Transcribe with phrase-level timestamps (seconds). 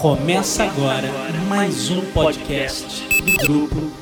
[0.00, 1.08] Começa agora
[1.48, 3.92] mais um podcast do grupo.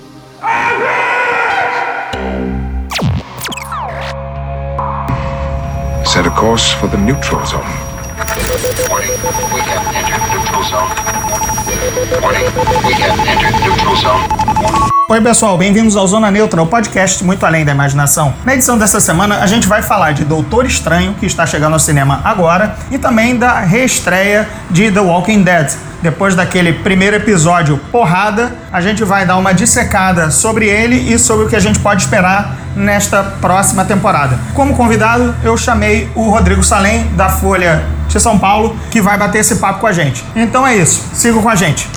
[6.05, 7.61] Set a course for the neutral zone.
[8.89, 9.11] Warning,
[9.55, 10.91] we have entered neutral zone.
[12.23, 12.47] Warning,
[12.87, 14.40] we have entered neutral zone.
[15.11, 18.33] Oi, pessoal, bem-vindos ao Zona Neutra, o podcast muito além da imaginação.
[18.45, 21.81] Na edição dessa semana, a gente vai falar de Doutor Estranho, que está chegando ao
[21.81, 25.73] cinema agora, e também da reestreia de The Walking Dead.
[26.01, 31.47] Depois daquele primeiro episódio porrada, a gente vai dar uma dissecada sobre ele e sobre
[31.47, 34.39] o que a gente pode esperar nesta próxima temporada.
[34.55, 39.39] Como convidado, eu chamei o Rodrigo Salem, da Folha de São Paulo, que vai bater
[39.39, 40.25] esse papo com a gente.
[40.37, 41.89] Então é isso, sigam com a gente.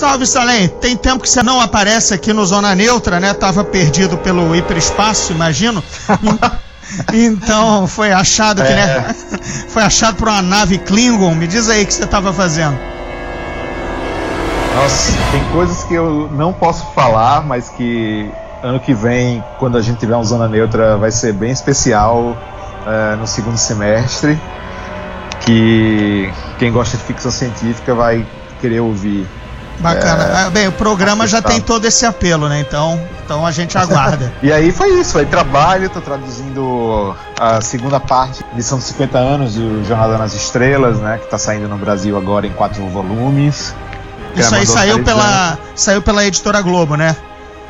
[0.00, 0.66] Salve, Salem!
[0.66, 3.34] Tem tempo que você não aparece aqui no Zona Neutra, né?
[3.34, 5.84] Tava perdido pelo hiperespaço, imagino.
[7.12, 9.14] então, foi achado que, né?
[9.68, 11.34] Foi achado por uma nave Klingon.
[11.34, 12.78] Me diz aí o que você tava fazendo.
[14.74, 18.26] Nossa, tem coisas que eu não posso falar, mas que
[18.62, 22.38] ano que vem, quando a gente tiver um Zona Neutra, vai ser bem especial
[22.86, 24.40] eh, no segundo semestre.
[25.40, 28.26] Que quem gosta de ficção científica vai
[28.62, 29.28] querer ouvir.
[29.80, 30.24] Bacana.
[30.24, 32.60] É, Ah, Bem, o programa já tem todo esse apelo, né?
[32.60, 34.32] Então, então a gente aguarda.
[34.42, 39.54] E aí foi isso, aí trabalho, tô traduzindo a segunda parte, edição dos 50 anos
[39.54, 41.18] do Jornada nas Estrelas, né?
[41.18, 43.74] Que tá saindo no Brasil agora em quatro volumes.
[44.36, 47.16] Isso aí saiu pela, saiu pela editora Globo, né?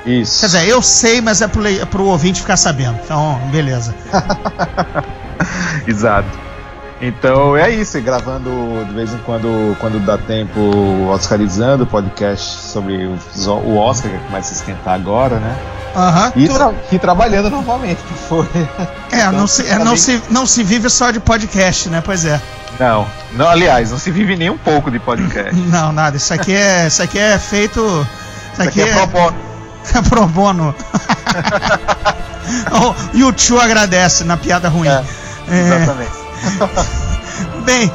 [0.05, 0.41] Isso.
[0.41, 2.99] Quer dizer, eu sei, mas é pro, é pro ouvinte ficar sabendo.
[3.05, 3.95] Então, beleza.
[5.87, 6.29] Exato.
[7.01, 10.61] Então é isso, gravando de vez em quando, quando dá tempo,
[11.11, 15.57] Oscarizando, podcast sobre o, Oscar, que começa a esquentar agora, né?
[15.97, 16.33] Aham.
[16.37, 18.47] E, Tu- tra- e trabalhando normalmente, que foi.
[19.11, 22.03] É, não se, é, não, se, não se vive só de podcast, né?
[22.05, 22.41] Pois é.
[22.79, 25.55] Não, não, aliás, não se vive nem um pouco de podcast.
[25.69, 26.17] Não, nada.
[26.17, 27.81] Isso aqui é, isso aqui é feito.
[27.81, 29.37] Isso Isso aqui é pro bono.
[29.95, 30.75] é pro bono.
[33.13, 34.89] e o tio agradece na piada ruim.
[34.89, 35.03] É,
[35.49, 36.13] É, Exatamente.
[37.65, 37.91] Bem,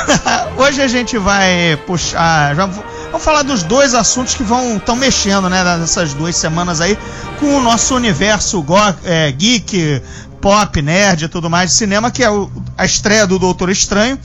[0.56, 2.54] hoje a gente vai puxar.
[2.54, 6.98] Já vamos falar dos dois assuntos que vão estão mexendo, né, nessas duas semanas aí,
[7.38, 10.02] com o nosso universo go, é, geek,
[10.40, 14.18] pop, nerd e tudo mais de cinema, que é o- a estreia do Doutor Estranho.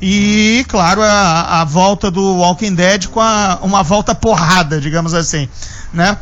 [0.00, 5.48] E, claro, a, a volta do Walking Dead com a- uma volta porrada, digamos assim,
[5.92, 6.16] né?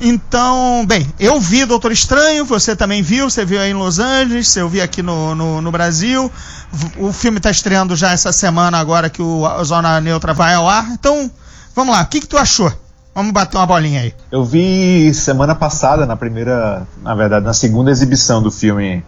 [0.00, 4.56] Então, bem, eu vi Doutor Estranho, você também viu, você viu aí em Los Angeles,
[4.56, 6.30] eu vi aqui no, no, no Brasil.
[6.98, 10.68] O filme está estreando já essa semana, agora que o a Zona Neutra vai ao
[10.68, 10.88] ar.
[10.90, 11.30] Então,
[11.74, 12.72] vamos lá, o que, que tu achou?
[13.14, 14.14] Vamos bater uma bolinha aí.
[14.32, 19.04] Eu vi semana passada, na primeira, na verdade, na segunda exibição do filme,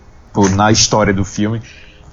[0.54, 1.60] na história do filme,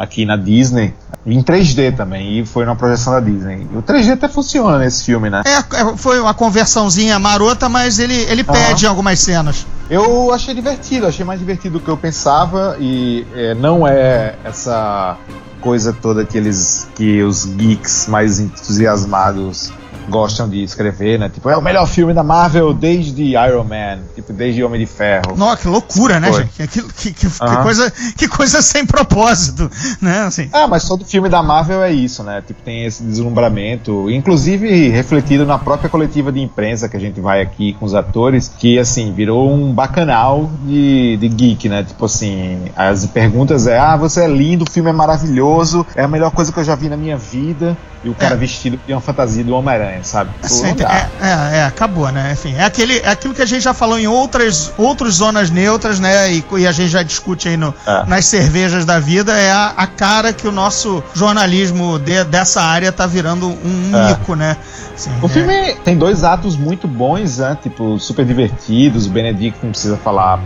[0.04, 0.94] aqui na Disney,
[1.26, 3.68] em 3D também, e foi na projeção da Disney.
[3.72, 5.42] E o 3D até funciona nesse filme, né?
[5.46, 8.54] É, é, foi uma conversãozinha marota, mas ele, ele Aham.
[8.54, 9.66] pede algumas cenas.
[9.90, 15.18] Eu achei divertido, achei mais divertido do que eu pensava, e é, não é essa
[15.62, 19.72] coisa toda que eles, que os geeks mais entusiasmados
[20.10, 21.30] gostam de escrever, né?
[21.30, 25.36] Tipo, é o melhor filme da Marvel desde Iron Man, tipo, desde Homem de Ferro.
[25.36, 26.44] Nossa, que loucura, né, Foi.
[26.44, 26.68] gente?
[26.68, 27.64] Que, que, que, que Aham.
[27.64, 29.70] coisa, que coisa sem propósito,
[30.02, 30.20] né?
[30.22, 30.50] Assim.
[30.54, 32.44] Ah, mas todo filme da Marvel é isso, né?
[32.46, 37.42] Tipo, tem esse deslumbramento, inclusive refletido na própria coletiva de imprensa que a gente vai
[37.42, 41.84] aqui com os atores, que assim, virou um bacanal de, de geek, né?
[41.84, 46.08] Tipo assim, as perguntas é: ah, você é lindo, o filme é maravilhoso, é a
[46.08, 48.38] melhor coisa que eu já vi na minha vida, e o cara É.
[48.38, 50.32] vestido de uma fantasia do Homem-Aranha, sabe?
[50.40, 52.32] Pô, Assim, é, é, é, acabou, né?
[52.34, 56.00] Enfim, é, aquele, é aquilo que a gente já falou em outras, outras zonas neutras,
[56.00, 56.32] né?
[56.34, 58.06] E, e a gente já discute aí no, É.
[58.06, 62.92] nas cervejas da vida, é a, a cara que o nosso jornalismo de- dessa área
[62.92, 64.10] tá virando um É.
[64.10, 64.58] mico, né?
[64.96, 67.58] Assim, O é- filme tem dois atos muito bons, né?
[67.62, 69.06] Tipo, super divertidos.
[69.08, 70.40] O Benedict não precisa falar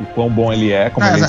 [0.00, 1.26] o quão bom ele é, como Ah, ele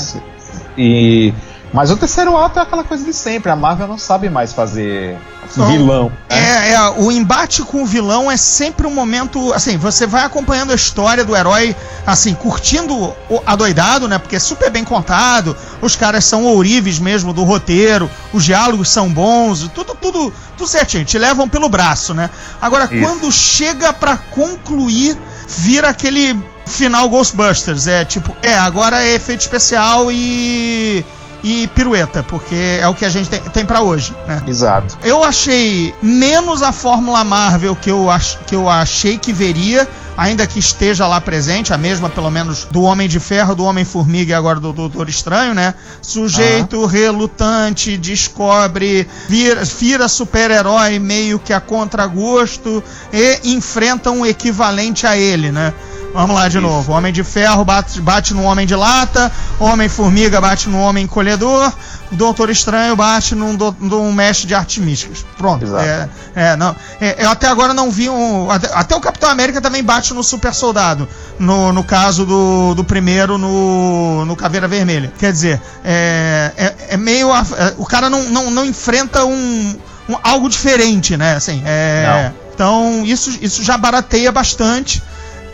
[0.77, 1.33] e
[1.75, 3.51] Mas o terceiro ato é aquela coisa de sempre.
[3.51, 5.17] A Marvel não sabe mais fazer
[5.57, 5.67] Não.
[5.67, 6.09] vilão.
[6.29, 6.69] né?
[6.69, 10.71] É, é, o embate com o vilão é sempre um momento, assim, você vai acompanhando
[10.71, 11.75] a história do herói,
[12.07, 12.95] assim, curtindo
[13.29, 14.17] o adoidado, né?
[14.17, 19.09] Porque é super bem contado, os caras são ourives mesmo do roteiro, os diálogos são
[19.11, 22.29] bons, tudo, tudo, tudo certinho, te levam pelo braço, né?
[22.61, 23.05] Agora, Isso.
[23.05, 30.09] quando chega pra concluir, vira aquele final Ghostbusters, é tipo, é, agora é efeito especial
[30.09, 31.05] e
[31.45, 34.41] e pirueta, porque é o que a gente tem, tem para hoje, né?
[34.47, 34.97] Exato.
[35.03, 39.87] Eu achei menos a Fórmula Marvel que eu, ach, que eu achei que veria,
[40.17, 44.31] ainda que esteja lá presente, a mesma pelo menos do Homem de Ferro, do Homem-Formiga
[44.31, 45.75] e agora do Doutor Estranho, né?
[46.01, 52.83] Sujeito relutante, descobre, vira, vira super-herói meio que a contragosto
[53.13, 55.75] e enfrenta um equivalente a ele, né?
[56.15, 56.93] Vamos lá de novo.
[56.93, 59.29] Homem de Ferro bate, bate no Homem de Lata,
[59.59, 61.71] Homem-Formiga bate no Homem Encolhedor,
[62.11, 65.25] Doutor Estranho bate num, do- num mestre de artes místicas.
[65.37, 65.65] Pronto.
[65.85, 68.49] É, é, não, é, eu até agora não vi um.
[68.49, 71.05] Até, até o Capitão América também bate no Super Soldado.
[71.37, 75.11] No, no caso do, do primeiro, no, no Caveira Vermelha.
[75.19, 77.33] Quer dizer, é, é, é meio.
[77.33, 79.75] a- é, o cara não, não, não enfrenta um,
[80.07, 81.35] um- algo diferente, né?
[81.35, 82.05] Assim, é,
[82.53, 85.03] então, isso, isso já barateia bastante.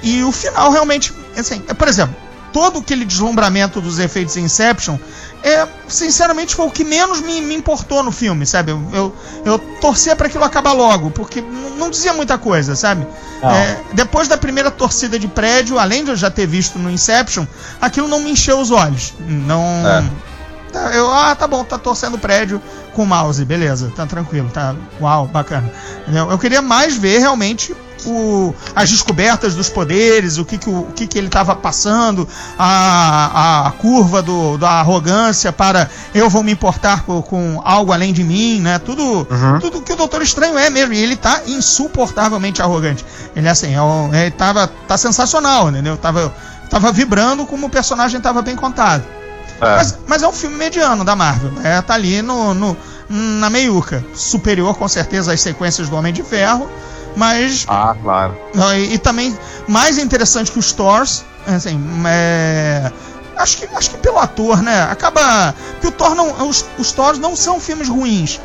[0.02, 2.16] E o final realmente, assim, é, por exemplo,
[2.52, 4.98] todo aquele deslumbramento dos efeitos Inception,
[5.44, 8.72] é, sinceramente, foi o que menos me, me importou no filme, sabe?
[8.72, 9.16] Eu, eu,
[9.46, 11.42] eu torcia para aquilo acabar logo, porque
[11.78, 13.08] não dizia muita coisa, sabe?
[13.44, 17.46] É, depois da primeira torcida de prédio, além de eu já ter visto no Inception,
[17.82, 19.14] aquilo não me encheu os olhos.
[19.20, 19.64] Não.
[19.88, 20.04] É.
[20.72, 22.62] Tá, Eu, ah, tá bom, tá torcendo prédio
[22.94, 24.76] com mouse, beleza, tá tranquilo, tá.
[25.02, 25.72] Uau, bacana.
[26.08, 27.76] Eu queria mais ver realmente
[28.06, 32.28] o, as descobertas dos poderes, o que, que, o, o que, que ele estava passando,
[32.58, 38.14] a, a curva do, da arrogância para eu vou me importar com, com algo além
[38.14, 38.80] de mim, né?
[38.80, 39.28] Tudo,
[39.60, 40.94] tudo que o Doutor Estranho é mesmo.
[40.94, 43.06] E ele tá insuportavelmente arrogante.
[43.36, 45.98] Ele assim, é um- ele tava, tá sensacional, entendeu?
[45.98, 46.34] Tava,
[46.70, 49.04] tava vibrando como o personagem tava bem contado.
[49.60, 49.76] É.
[49.76, 51.52] Mas, mas é um filme mediano da Marvel.
[51.64, 52.78] É, tá ali no, no-
[53.10, 54.04] na meiuca.
[54.16, 56.70] Superior, com certeza, às sequências do Homem de Ferro.
[57.16, 57.66] Mas.
[57.68, 58.36] Ah, claro.
[58.76, 59.38] E, e também
[59.68, 61.24] mais interessante que os Thors.
[61.48, 62.92] Assim, é,
[63.36, 64.84] acho, que, acho que pelo ator, né?
[64.84, 65.54] Acaba.
[65.80, 66.48] Que o Thor não.
[66.48, 68.40] Os, os Thors não são filmes ruins.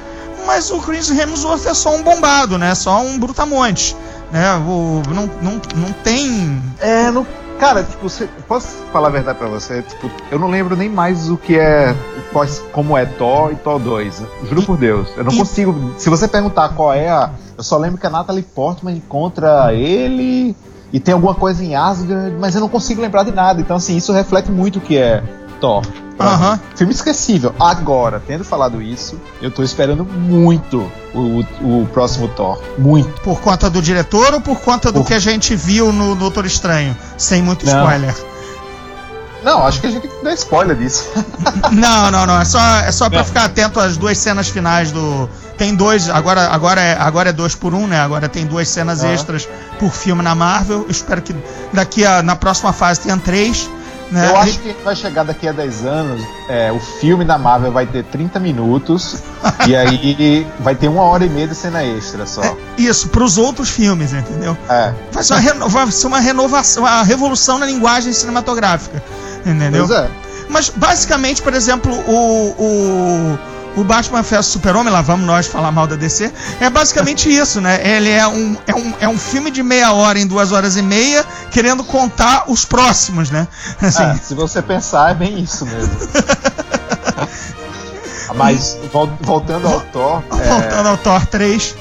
[0.47, 2.75] Mas o Chris Hemsworth é só um bombado, né?
[2.75, 3.97] Só um brutamonte.
[4.31, 4.55] Né?
[4.67, 6.63] O, não, não, não tem.
[6.81, 7.27] É, no,
[7.59, 9.83] cara, tipo, você, posso falar a verdade pra você?
[9.83, 11.95] Tipo, eu não lembro nem mais o que é,
[12.33, 14.23] quais- como é Thor e Thor 2.
[14.49, 15.09] Juro por Deus.
[15.17, 15.95] Eu não E- consigo.
[15.99, 17.31] Se você perguntar qual é a.
[17.57, 20.55] Eu só lembro que a Natalie Portman encontra ele
[20.93, 23.61] e tem alguma coisa em Asgard, mas eu não consigo lembrar de nada.
[23.61, 25.23] Então, assim, isso reflete muito o que é
[25.61, 25.83] Thor.
[25.87, 26.61] mim.
[26.77, 27.55] Filme esquecível.
[27.59, 31.19] Agora, tendo falado isso, eu tô esperando muito o,
[31.65, 32.61] o, o próximo Thor.
[32.79, 33.21] Muito.
[33.23, 36.45] Por conta do diretor ou por conta do Por- que a gente viu no Doutor
[36.45, 36.95] Estranho?
[37.17, 37.73] Sem muito Não.
[37.85, 38.15] spoiler.
[39.43, 41.09] Não, acho que a gente tem que dar spoiler disso.
[41.73, 42.41] Não, não, não.
[42.41, 43.25] É só, é só pra Não.
[43.25, 45.29] ficar atento às duas cenas finais do.
[45.57, 47.99] Tem dois, agora, agora, é, agora é dois por um, né?
[47.99, 49.49] Agora tem duas cenas extras
[49.79, 50.83] por filme na Marvel.
[50.83, 51.35] Eu espero que
[51.73, 53.69] daqui a, na próxima fase tenha três.
[54.11, 54.31] Né?
[54.31, 57.87] Eu acho que vai chegar daqui a 10 anos, é, o filme da Marvel vai
[57.87, 59.17] ter 30 minutos
[59.67, 62.41] e aí vai ter uma hora e meia de cena extra só.
[62.43, 64.57] É, isso, pros outros filmes, entendeu?
[64.71, 64.93] É.
[65.11, 69.03] Vai ser uma, vai ser uma renovação, uma revolução na linguagem cinematográfica.
[69.45, 69.87] Entendeu?
[69.89, 70.09] Pois é.
[70.49, 73.39] Mas basicamente, por exemplo, o, o,
[73.77, 77.81] o Batman vs Super-Homem, lá vamos nós falar mal da DC, é basicamente isso, né?
[77.87, 80.83] Ele é um, é, um, é um filme de meia hora em duas horas e
[80.83, 83.47] meia, querendo contar os próximos, né?
[83.81, 85.95] Assim, É, se você pensar, é bem isso mesmo.
[88.35, 91.75] Mas vol- voltando ao Thor, é, voltando ao Thor 3.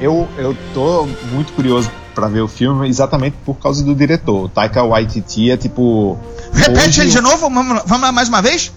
[0.00, 4.44] eu, eu tô muito curioso pra ver o filme exatamente por causa do diretor.
[4.44, 6.18] O Taika Waititi é tipo.
[6.52, 8.72] Repete hoje- ele de novo, vamos, vamos lá mais uma vez?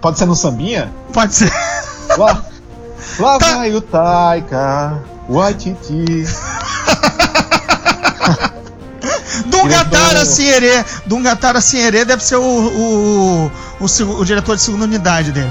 [0.00, 0.92] Pode ser no sambinha?
[1.12, 1.52] Pode ser.
[2.18, 2.42] Lá,
[3.18, 3.56] lá Tá.
[3.56, 6.26] vai o Taika Waititi.
[9.46, 10.84] Dungatara Sinherê.
[11.06, 13.50] Dungatara Sinherê deve ser o, o,
[13.80, 15.50] o, seg- o diretor de segunda unidade dele.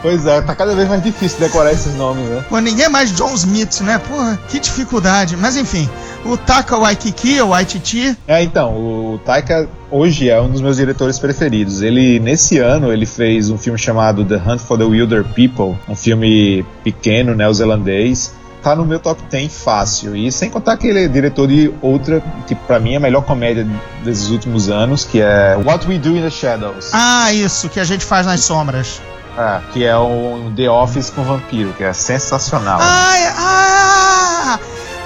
[0.00, 2.44] Pois é, tá cada vez mais difícil decorar esses nomes, né?
[2.48, 3.98] Pô, ninguém é mais John Smith, né?
[3.98, 5.36] Porra, que dificuldade.
[5.36, 5.88] Mas enfim,
[6.24, 11.18] o Taka Waikiki, o Waititi, É, então, o Taika hoje é um dos meus diretores
[11.18, 11.82] preferidos.
[11.82, 15.96] Ele, nesse ano, ele fez um filme chamado The Hunt for the Wilder People, um
[15.96, 18.34] filme pequeno, neozelandês.
[18.62, 20.14] Tá no meu top 10 fácil.
[20.14, 23.22] E sem contar que ele é diretor de outra, que pra mim é a melhor
[23.22, 23.66] comédia
[24.04, 26.90] desses últimos anos, que é What We Do in the Shadows.
[26.92, 29.02] Ah, isso, que a gente faz nas sombras.
[29.36, 32.78] É, que é um The Office com vampiro, que é sensacional.
[32.80, 34.58] Ah, ah!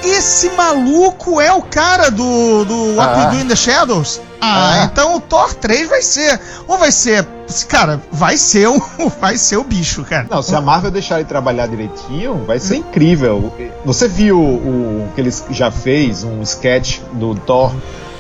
[0.09, 3.29] Esse maluco é o cara do, do What Ah.
[3.31, 4.21] We Do in the Shadows?
[4.41, 4.85] Ah, Ah.
[4.85, 6.39] então o Thor 3 vai ser.
[6.69, 7.27] Ou vai ser.
[7.69, 8.81] Cara, vai ser o,
[9.21, 10.27] vai ser o bicho, cara.
[10.31, 13.53] Não, se a Marvel deixar ele trabalhar direitinho, vai ser incrível.
[13.85, 17.73] Você viu o, o que ele já fez, um sketch do Thor,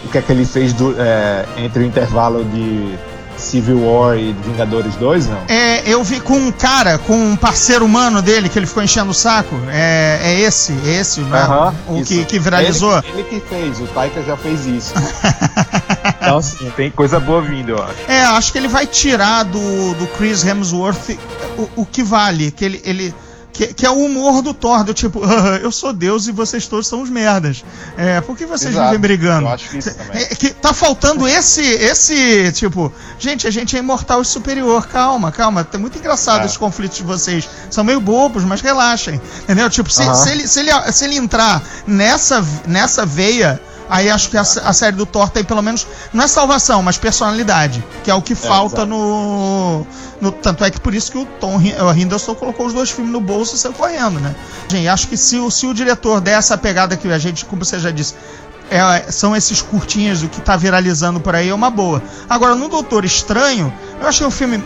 [0.05, 2.97] o que é que ele fez do- é, entre o intervalo de
[3.37, 5.39] Civil War e Vingadores 2, não?
[5.49, 9.13] É, eu vi com um cara, com um parceiro humano dele, que ele ficou enchendo
[9.13, 9.55] o saco.
[9.71, 11.47] É, é esse, é esse, né?
[11.87, 12.13] O isso.
[12.13, 12.99] que, que viralizou.
[12.99, 14.93] Ele, ele que fez, o Taika já fez isso.
[16.21, 17.95] então, sim, tem coisa boa vindo, eu acho.
[18.09, 21.17] É, acho que ele vai tirar do, do Chris Hemsworth
[21.57, 23.15] o, o que vale, que ele, ele
[23.57, 26.67] que, que é o humor do Thor, do tipo, "Ah, eu sou Deus e vocês
[26.67, 27.65] todos são os merdas.
[27.97, 29.47] É, por que vocês Exato, vivem brigando?
[29.47, 30.23] eu acho isso também.
[30.23, 35.33] É, que tá faltando esse, esse, tipo, gente, a gente é imortal e superior, calma,
[35.33, 36.45] calma, tá muito engraçado É.
[36.45, 37.49] esses conflitos de vocês.
[37.71, 39.71] São meio bobos, mas relaxem, entendeu?
[39.71, 44.37] Tipo, se, se ele, se, ele, se ele entrar nessa, nessa veia, aí acho que
[44.37, 48.15] a, a série do Thor tem pelo menos, não é salvação, mas personalidade, que é
[48.15, 48.87] o que falta exato.
[48.87, 49.87] no,
[50.21, 53.13] no- Tanto é que por isso que o Tom o Hiddleston colocou os dois filmes
[53.13, 54.35] no bolso e saiu correndo, né?
[54.69, 57.65] Gente, acho que se, o- se o diretor der essa pegada que a gente, como
[57.65, 58.15] você já disse,
[58.71, 62.03] é, são esses curtinhos, o que tá viralizando por aí é uma boa.
[62.29, 64.63] Agora, no Doutor Estranho, eu achei um filme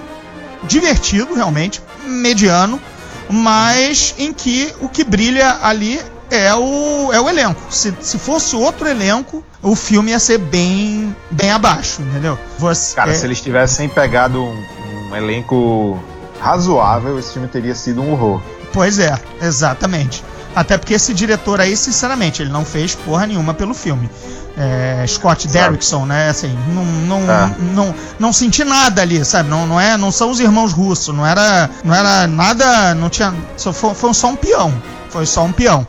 [0.62, 2.80] divertido, realmente, mediano,
[3.28, 6.00] mas em que o que brilha ali
[6.30, 7.60] é o, é o elenco.
[7.70, 12.38] Se, se fosse outro elenco, o filme ia ser bem, bem abaixo, entendeu?
[12.58, 14.64] Você, Cara, é- se eles tivessem pegado um,
[15.10, 15.98] um elenco
[16.40, 18.40] razoável, esse filme teria sido um horror.
[18.72, 20.24] Pois é, exatamente.
[20.54, 24.10] Até porque esse diretor aí, sinceramente, ele não fez porra nenhuma pelo filme.
[24.56, 25.46] É, Scott.
[25.46, 26.28] Derrickson, né?
[26.28, 27.54] Assim, não, não, É.
[27.72, 29.48] não, não senti nada ali, sabe?
[29.48, 33.32] Não, não, é, não são os irmãos russos, não era, não era nada, não tinha,
[33.56, 34.74] só foi, foi só um peão,
[35.08, 35.86] foi só um peão.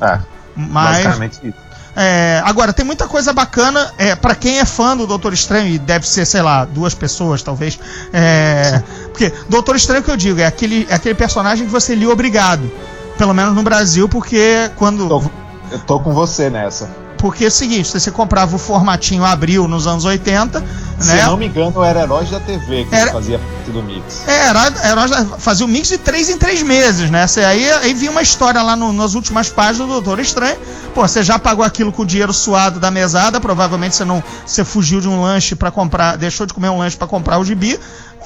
[0.00, 0.18] É,
[0.56, 1.54] Mas, basicamente isso.
[1.96, 3.92] é, agora, tem muita coisa bacana.
[3.98, 7.42] É, para quem é fã do Doutor Estranho, e deve ser, sei lá, duas pessoas,
[7.42, 7.78] talvez.
[8.12, 12.10] É, porque Doutor Estranho, que eu digo, é aquele, é aquele personagem que você lia
[12.10, 12.70] obrigado.
[13.16, 15.08] Pelo menos no Brasil, porque quando.
[15.08, 15.22] Tô-
[15.70, 16.88] eu tô com você nessa.
[17.18, 20.64] Porque é o seguinte, você comprava o formatinho Abril nos anos 80,
[21.00, 21.24] Se né?
[21.24, 24.22] não me engano, era Heróis da TV que Era- fazia parte do mix.
[24.26, 27.26] É, era, era, fazia um mix de três em três meses, né?
[27.26, 30.56] Você, aí, aí vinha uma história lá no- nas últimas páginas do Doutor Estranho.
[30.94, 34.22] Pô, você já pagou aquilo com o dinheiro suado da mesada, provavelmente você não.
[34.46, 36.16] Você fugiu de um lanche pra comprar.
[36.16, 37.78] Deixou de comer um lanche pra comprar o gibi.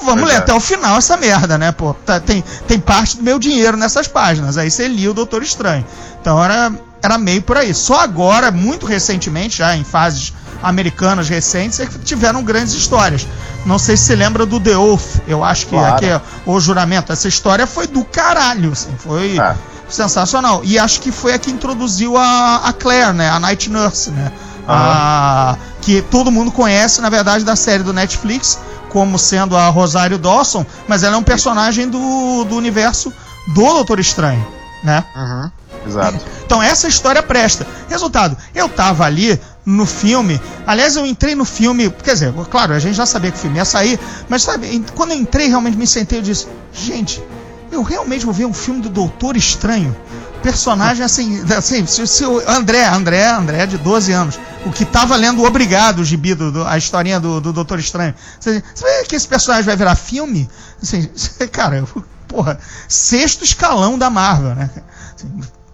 [0.05, 0.37] Vamos ler é.
[0.39, 1.71] até o final essa merda, né?
[1.73, 4.59] Pô, tá- tem, tem parte do meu dinheiro nessas páginas.
[4.59, 5.85] Aí você lia o Doutor Estranho.
[6.21, 6.73] Então era,
[7.03, 7.75] era meio por aí.
[7.75, 10.33] Só agora, muito recentemente, já em fases
[10.63, 13.27] americanas recentes, é que tiveram grandes histórias.
[13.67, 15.95] Não sei se você lembra do The Oath, eu acho que Claro.
[15.97, 17.13] aqui é o juramento.
[17.13, 19.55] Essa história foi do caralho, assim, foi É.
[19.89, 20.61] sensacional.
[20.65, 23.29] E acho que foi a que introduziu a, a Claire, né?
[23.29, 24.31] A Night Nurse, né?
[24.69, 30.17] A- que todo mundo conhece, na verdade, da série do Netflix, como sendo a Rosário
[30.19, 33.13] Dawson, mas ela é um personagem do, do universo
[33.49, 34.47] do Doutor Estranho,
[34.85, 35.05] né?
[35.17, 35.51] Uhum.
[35.87, 36.25] Exato.
[36.45, 37.67] Então essa história presta.
[37.89, 40.41] Resultado, eu tava ali no filme.
[40.67, 41.91] Aliás, eu entrei no filme.
[41.91, 43.99] Quer dizer, claro, a gente já sabia que o filme ia sair,
[44.29, 47.23] mas sabe, quando eu entrei, realmente me sentei e disse: gente,
[47.71, 49.97] eu realmente vou ver um filme do Doutor Estranho.
[50.43, 55.17] Personagem assim, assim se, se o André, André, André de 12 anos, o que tava
[55.17, 58.15] lendo Obrigado, o gibi, do, do- a historinha do, do Doutor Estranho.
[58.41, 60.49] Você, você vê que esse personagem vai virar filme?
[60.83, 61.09] Assim,
[61.53, 61.85] cara,
[62.27, 62.59] porra,
[62.89, 64.69] sexto escalão da Marvel, né?
[65.15, 65.29] Assim,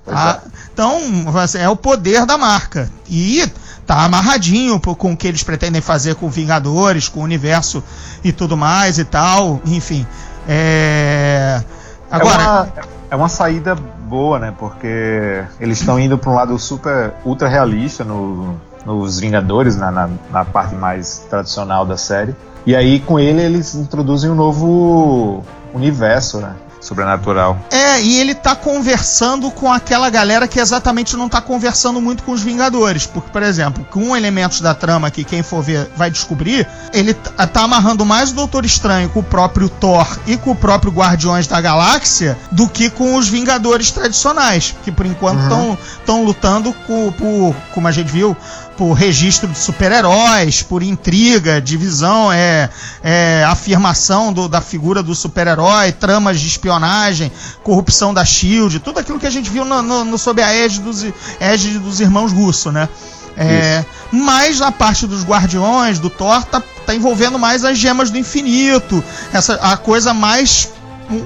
[0.08, 0.40] Pois ah,
[0.72, 0.98] então,
[1.38, 2.88] assim, é o poder da marca.
[3.08, 3.44] E
[3.86, 7.82] tá amarradinho com o que eles pretendem fazer com Vingadores, com o universo
[8.24, 9.60] e tudo mais e tal.
[9.66, 10.06] Enfim.
[10.48, 11.62] É...
[12.10, 12.42] Agora.
[12.42, 12.68] é, uma,
[13.10, 14.54] é uma saída boa, né?
[14.58, 18.54] Porque eles estão indo para um lado super ultra realista no,
[18.86, 22.34] nos Vingadores, na, na, na parte mais tradicional da série.
[22.64, 26.54] E aí com ele eles introduzem um novo universo, né?
[26.80, 27.58] Sobrenatural.
[27.70, 32.32] É, e ele tá conversando com aquela galera que exatamente não tá conversando muito com
[32.32, 33.06] os Vingadores.
[33.06, 37.62] Porque, por exemplo, com elementos da trama que quem for ver vai descobrir, ele tá
[37.62, 41.60] amarrando mais o Doutor Estranho com o próprio Thor e com o próprio Guardiões da
[41.60, 44.74] Galáxia do que com os Vingadores tradicionais.
[44.84, 45.38] Que por enquanto
[45.98, 48.36] estão lutando com- por, como a gente viu,
[48.78, 52.70] por registro de super-heróis, por intriga, divisão, é,
[53.02, 57.32] é, afirmação do- da figura do super-herói, tramas de espionagem,
[57.64, 60.82] corrupção da SHIELD, tudo aquilo que a gente viu no, no- no- sob a égide
[60.82, 61.04] dos,
[61.40, 62.88] égide dos irmãos Russo, né?
[63.36, 68.18] É, mas a parte dos Guardiões, do Thor, tá, tá envolvendo mais as gemas do
[68.18, 70.70] infinito, essa, a coisa mais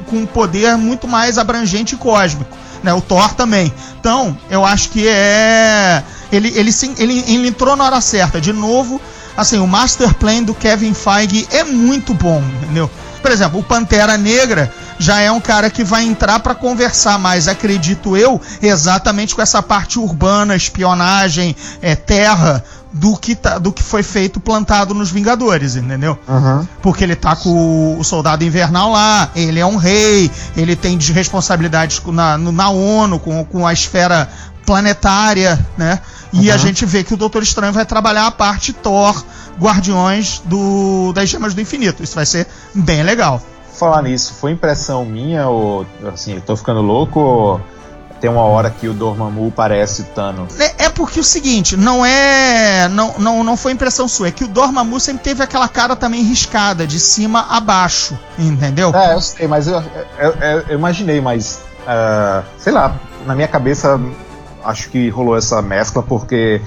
[0.07, 2.57] com um poder muito mais abrangente e cósmico.
[2.83, 3.73] Né, o Thor também.
[3.99, 6.03] Então, eu acho que é.
[6.33, 8.41] Ele, ele, sim, ele, ele entrou na hora certa.
[8.41, 9.01] De novo,
[9.37, 12.91] assim, o master plan do Kevin Feige é muito bom, entendeu?
[13.21, 17.49] Por exemplo, o Pantera Negra já é um cara que vai entrar para conversar mais,
[17.49, 23.83] acredito eu, exatamente com essa parte urbana, espionagem, é, terra, do que, tá, do que
[23.83, 26.19] foi feito plantado nos Vingadores, entendeu?
[26.29, 26.67] Uhum.
[26.83, 32.03] Porque ele tá com o, soldado invernal lá, ele é um rei, ele tem responsabilidades
[32.07, 34.29] na, na ONU, com, com a esfera
[34.67, 36.01] planetária, né?
[36.33, 39.23] E a gente vê que o Doutor Estranho vai trabalhar a parte Thor,
[39.61, 42.03] Guardiões do, das Gemas do Infinito.
[42.03, 43.41] Isso vai ser bem legal.
[43.75, 47.61] Falar nisso, foi impressão minha ou assim, eu tô ficando louco ou
[48.23, 50.59] tem uma hora que o Dormammu parece Thanos?
[50.61, 52.89] É, é porque o seguinte, não é.
[52.89, 56.23] Não, não, não foi impressão sua, é que o Dormammu sempre teve aquela cara também
[56.23, 58.95] riscada, de cima a baixo, entendeu?
[58.95, 59.83] É, eu sei, mas eu,
[60.21, 62.95] eu, eu- eu imaginei, mas ah, sei lá,
[63.27, 64.01] na minha cabeça
[64.65, 66.63] acho que rolou essa mescla porque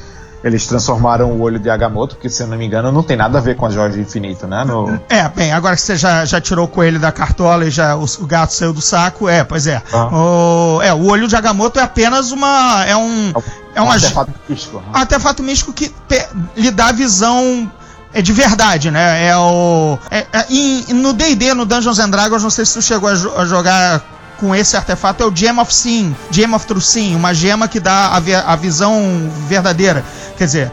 [0.45, 3.39] eles transformaram o olho de Agamotto, que se eu não me engano não tem nada
[3.39, 4.63] a ver com a Jorge Infinito, né?
[4.63, 7.95] No, É, bem, agora que você já, já tirou o coelho da cartola e já
[7.95, 9.81] o, o gato saiu do saco, é, pois é.
[9.91, 10.07] Ah.
[10.15, 12.85] O, é, o olho de Agamotto é apenas uma.
[12.85, 13.33] É um.
[13.73, 14.83] É um uma, artefato místico.
[14.93, 17.69] um artefato místico que te- lhe dá visão.
[18.13, 19.27] É de verdade, né?
[19.27, 19.97] É o.
[20.09, 23.15] É, é- em- no DD, no Dungeons and Dragons, não sei se tu chegou a,
[23.15, 24.01] jo- a jogar
[24.37, 27.79] com esse artefato, é o Gem of Sin, Gem of True Sin, uma gema que
[27.79, 30.03] dá a, a visão verdadeira.
[30.37, 30.71] Quer dizer,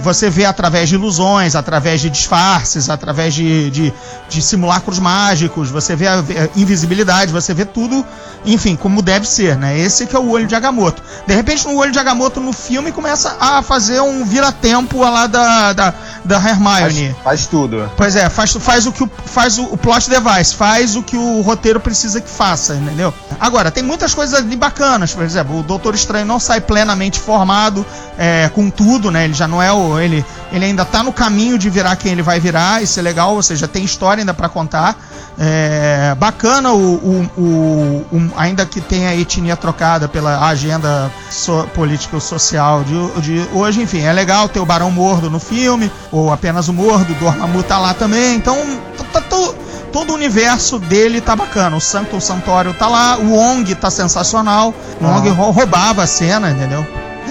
[0.00, 3.94] você vê através de ilusões, através de disfarces, através de, de,
[4.28, 8.04] de simulacros mágicos, você vê a, a invisibilidade, você vê tudo,
[8.44, 9.78] enfim, como deve ser, né?
[9.78, 11.02] Esse que é o olho de Agamotto.
[11.26, 15.72] De repente, no olho de Agamotto no filme começa a fazer um vira-tempo lá da,
[15.72, 17.10] da, da Hermione.
[17.10, 17.90] Faz, faz tudo.
[17.96, 21.16] Pois é, faz, faz o que o, faz o, o plot device, faz o que
[21.16, 23.14] o roteiro precisa que faça, entendeu?
[23.38, 27.86] Agora, tem muitas coisas ali bacanas, por exemplo, o Doutor Estranho não sai plenamente formado
[28.18, 29.24] é, com tudo, né?
[29.24, 29.98] Ele já não é o.
[30.00, 33.34] Ele, ele ainda tá no caminho de virar quem ele vai virar, isso é legal,
[33.34, 34.96] ou seja, tem história ainda pra contar.
[35.38, 41.66] É, bacana o, o, o- o- ainda que tenha a etnia trocada pela agenda so,
[41.74, 46.68] político-social de, de hoje, enfim, é legal ter o Barão Mordo no filme, ou apenas
[46.68, 48.56] o Mordo, o Dormammu tá lá também, então
[48.98, 49.54] tá, tá to-
[49.90, 54.74] todo o universo dele tá bacana, o Sanctum Santório tá lá, o Wong tá sensacional,
[55.00, 56.86] o Wong rou- roubava a cena, entendeu?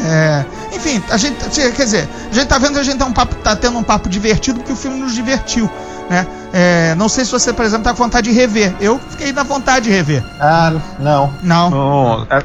[0.05, 1.35] É, enfim, a gente,
[1.71, 3.83] quer dizer, a gente tá vendo que a gente tá, um papo, tá tendo um
[3.83, 5.69] papo divertido porque o filme nos divertiu,
[6.09, 6.25] né?
[6.53, 8.73] É, não sei se você, por exemplo, tá com vontade de rever.
[8.79, 10.23] Eu fiquei na vontade de rever.
[10.39, 11.33] Ah, não.
[11.43, 11.69] Não.
[11.69, 12.43] Não, é-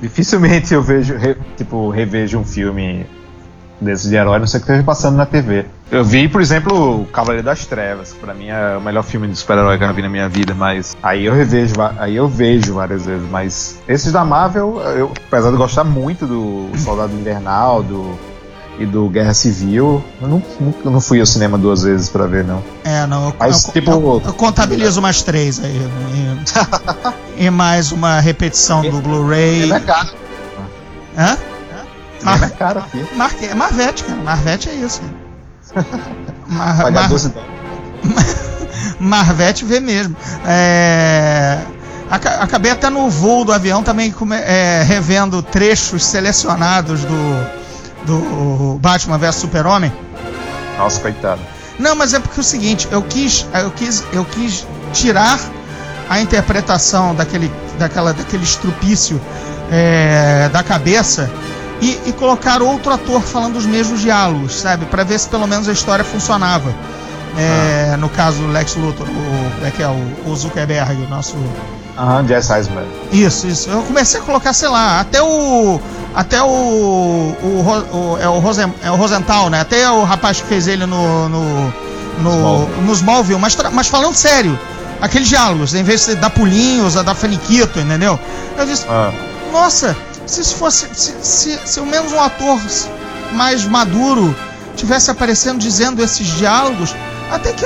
[0.00, 3.06] dificilmente eu vejo, re- tipo, revejo um filme
[3.80, 5.66] desses de herói, não sei o que esteja passando na TV.
[5.90, 9.28] Eu vi, por exemplo, o Cavaleiro das Trevas, que pra mim é o melhor filme
[9.28, 12.74] de super-herói que eu vi na minha vida, mas aí eu revejo, aí eu vejo
[12.74, 18.18] várias vezes, mas esses da Marvel, eu, apesar de gostar muito do Soldado Invernal, do
[18.76, 22.42] e do Guerra Civil, eu não, nunca- não fui ao cinema duas vezes pra ver,
[22.44, 22.60] não.
[22.82, 23.26] É, não.
[23.28, 25.80] Eu, Mas, eu- tipo- eu- eu contabilizo umas três aí.
[27.38, 29.70] E, e mais uma repetição do Blu-ray.
[29.70, 30.08] É caro.
[31.16, 31.36] Hã?
[32.24, 33.06] Cinema é caro aqui.
[33.16, 34.20] Mar, é Marvete, cara.
[34.22, 35.02] Marvete é isso.
[36.48, 37.54] Mar, Pagar Mar- 12 dólares.
[39.00, 40.16] Marvete vê mesmo.
[40.46, 41.58] É,
[42.10, 44.14] aca- acabei até no voo do avião também
[44.46, 47.46] é, revendo trechos selecionados do,
[48.04, 49.92] do Batman vs Super-Homem.
[50.78, 51.40] Nossa, coitado.
[51.78, 55.38] Não, mas é porque é o seguinte, eu quis, eu quis, eu quis tirar
[56.08, 59.20] a interpretação daquele, daquela, daquele estrupício
[59.72, 61.30] é, da cabeça
[61.80, 64.84] e, e colocar outro ator falando os mesmos diálogos, sabe?
[64.86, 66.72] Pra ver se pelo menos a história funcionava.
[67.36, 71.36] É, No caso, Lex Luthor, o, é que é, o, o Zuckerberg, o nosso
[71.98, 72.88] Aham, Jess Eisenberg.
[73.12, 73.70] isso, isso.
[73.70, 75.80] Eu comecei a colocar, sei lá, até o.
[76.14, 76.46] Até o.
[76.46, 79.60] O, o- é, o Rosen, é o Rosenthal, né?
[79.60, 81.28] Até o rapaz que fez ele no.
[81.28, 81.72] No,
[82.20, 82.82] no, Smallville.
[82.86, 83.40] no Smallville.
[83.40, 84.58] Mas, mas falando sério,
[85.00, 88.18] aqueles diálogos, em vez de dar pulinhos, a dar faniquito, entendeu?
[88.58, 89.12] Eu disse, Ah,
[89.52, 89.96] nossa,
[90.34, 90.88] se isso fosse.
[90.94, 92.60] Se, se, se ao menos um ator
[93.32, 94.34] mais maduro
[94.76, 96.94] tivesse aparecendo dizendo esses diálogos,
[97.30, 97.64] até que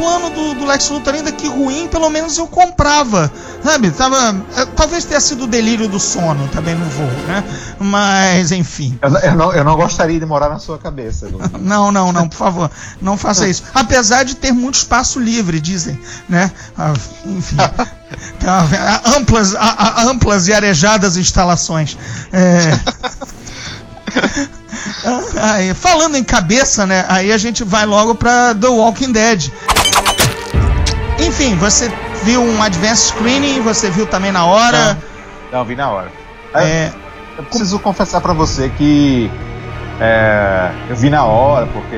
[0.00, 3.30] plano do, do Lex Luthor, ainda que ruim, pelo menos eu comprava.
[3.62, 3.90] Sabe?
[3.90, 7.44] Tava, eh, talvez tenha sido o delírio do sono também no voo, né?
[7.78, 8.98] Mas, enfim.
[9.02, 11.28] eu, eu não, eu não gostaria de morar na sua cabeça.
[11.60, 12.70] Não, não, não, por favor,
[13.02, 13.64] não faça isso.
[13.74, 16.50] Apesar de ter muito espaço livre, dizem, né?
[16.76, 16.92] Ah,
[17.26, 17.56] Enfim,
[18.46, 21.96] a- amplas, a- a- amplas e arejadas instalações.
[22.32, 22.80] É.
[25.04, 27.04] Ah, aí, falando em cabeça, né?
[27.08, 29.48] Aí a gente vai logo pra The Walking Dead.
[31.20, 31.90] Enfim, você
[32.24, 34.98] viu um advanced screening, você viu também na hora.
[35.52, 36.10] Não, vi na hora.
[36.54, 36.90] É,
[37.38, 39.30] Eu preciso confessar pra você que
[40.00, 41.96] é, eu vi na hora, porque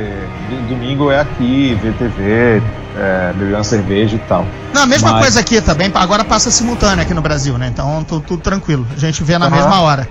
[0.68, 2.62] domingo é aqui, VTV,
[2.96, 4.46] é, beber uma cerveja e tal.
[4.74, 7.68] Não, a mesma Mas- coisa aqui também, agora passa simultânea aqui no Brasil, né?
[7.72, 8.86] Então tu- tudo tranquilo.
[8.94, 9.56] A gente vê na Aham.
[9.56, 10.08] mesma hora.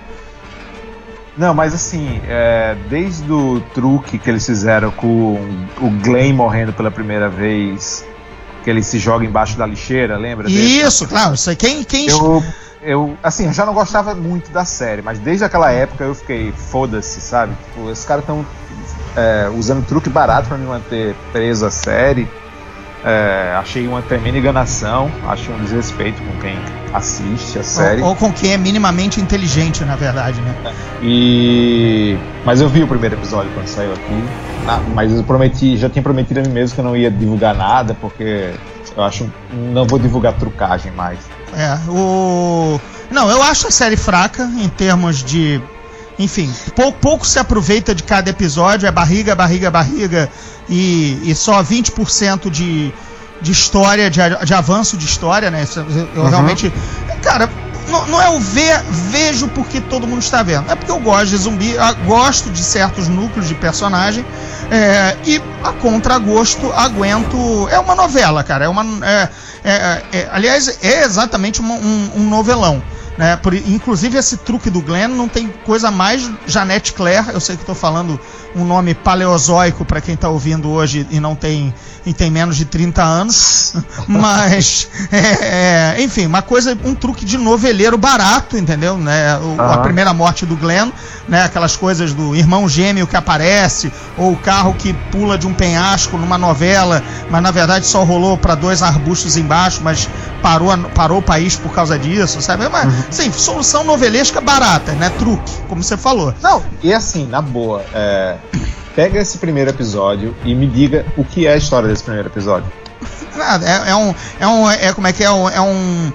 [1.37, 5.39] Não, mas assim, é, desde o truque que eles fizeram com
[5.79, 8.05] o Glenn morrendo pela primeira vez,
[8.63, 10.49] que ele se joga embaixo da lixeira, lembra?
[10.49, 11.33] Isso, claro.
[11.33, 12.43] Isso quem, quem Eu,
[12.81, 16.51] eu, assim, eu já não gostava muito da série, mas desde aquela época eu fiquei,
[16.51, 17.55] foda-se, sabe?
[17.65, 18.45] Tipo, esses caras estão
[19.57, 22.27] usando truque barato pra me manter preso à série.
[23.03, 26.57] É, achei uma tremenda enganação, achei um desrespeito com quem
[26.93, 28.01] assiste a série.
[28.01, 30.55] Ou, ou com quem é minimamente inteligente, na verdade, né?
[31.01, 34.23] E mas eu vi o primeiro episódio quando saiu aqui.
[34.93, 37.95] Mas eu prometi, já tinha prometido a mim mesmo que eu não ia divulgar nada,
[37.99, 38.51] porque
[38.95, 41.19] eu acho não vou divulgar trucagem mais.
[41.55, 42.79] É, o.
[43.09, 45.61] Não, eu acho a série fraca em termos de.
[46.23, 50.29] Enfim, pouco, pouco se aproveita de cada episódio, é barriga, barriga, barriga,
[50.69, 52.93] e, e só 20% de,
[53.41, 55.65] de história, de, de avanço de história, né?
[55.75, 56.71] Eu, eu realmente.
[57.23, 57.49] Cara,
[57.89, 58.79] não, não é o ver,
[59.09, 60.71] vejo porque todo mundo está vendo.
[60.71, 64.25] É porque eu gosto de zumbi, ah, gosto de certos núcleos de personagem,
[64.69, 67.67] é, e a contragosto aguento.
[67.69, 68.65] É uma novela, cara.
[68.65, 68.85] É uma.
[69.05, 69.29] é-
[69.63, 72.81] é- é- aliás, é exatamente uma- um, um novelão.
[73.17, 73.35] Né?
[73.35, 77.27] Por- inclusive, esse truque do Glenn não tem coisa mais Janete Claire.
[77.33, 78.19] Eu sei que estou falando
[78.55, 81.73] um nome paleozoico para quem está ouvindo hoje e não tem,
[82.05, 83.73] e tem menos de 30 anos.
[84.07, 88.97] Mas, é, é, enfim, uma coisa, um truque de noveleiro barato, entendeu?
[88.97, 89.37] Né?
[89.37, 90.89] O- A primeira morte do Glenn,
[91.27, 91.43] né?
[91.43, 96.17] aquelas coisas do irmão gêmeo que aparece, ou o carro que pula de um penhasco
[96.17, 100.09] numa novela, mas na verdade só rolou para dois arbustos embaixo, mas
[100.41, 102.67] parou, parou o país por causa disso, sabe?
[102.69, 105.09] Mas, sim, solução novelesca barata, né?
[105.17, 106.33] Truque, como você falou.
[106.41, 108.35] Não, e assim, na boa, é,
[108.95, 112.71] pega esse primeiro episódio e me diga o que é a história desse primeiro episódio.
[113.35, 114.13] Nada, é, é um.
[114.39, 114.69] É um.
[114.69, 115.31] É, como é que é?
[115.31, 116.11] Um, é um.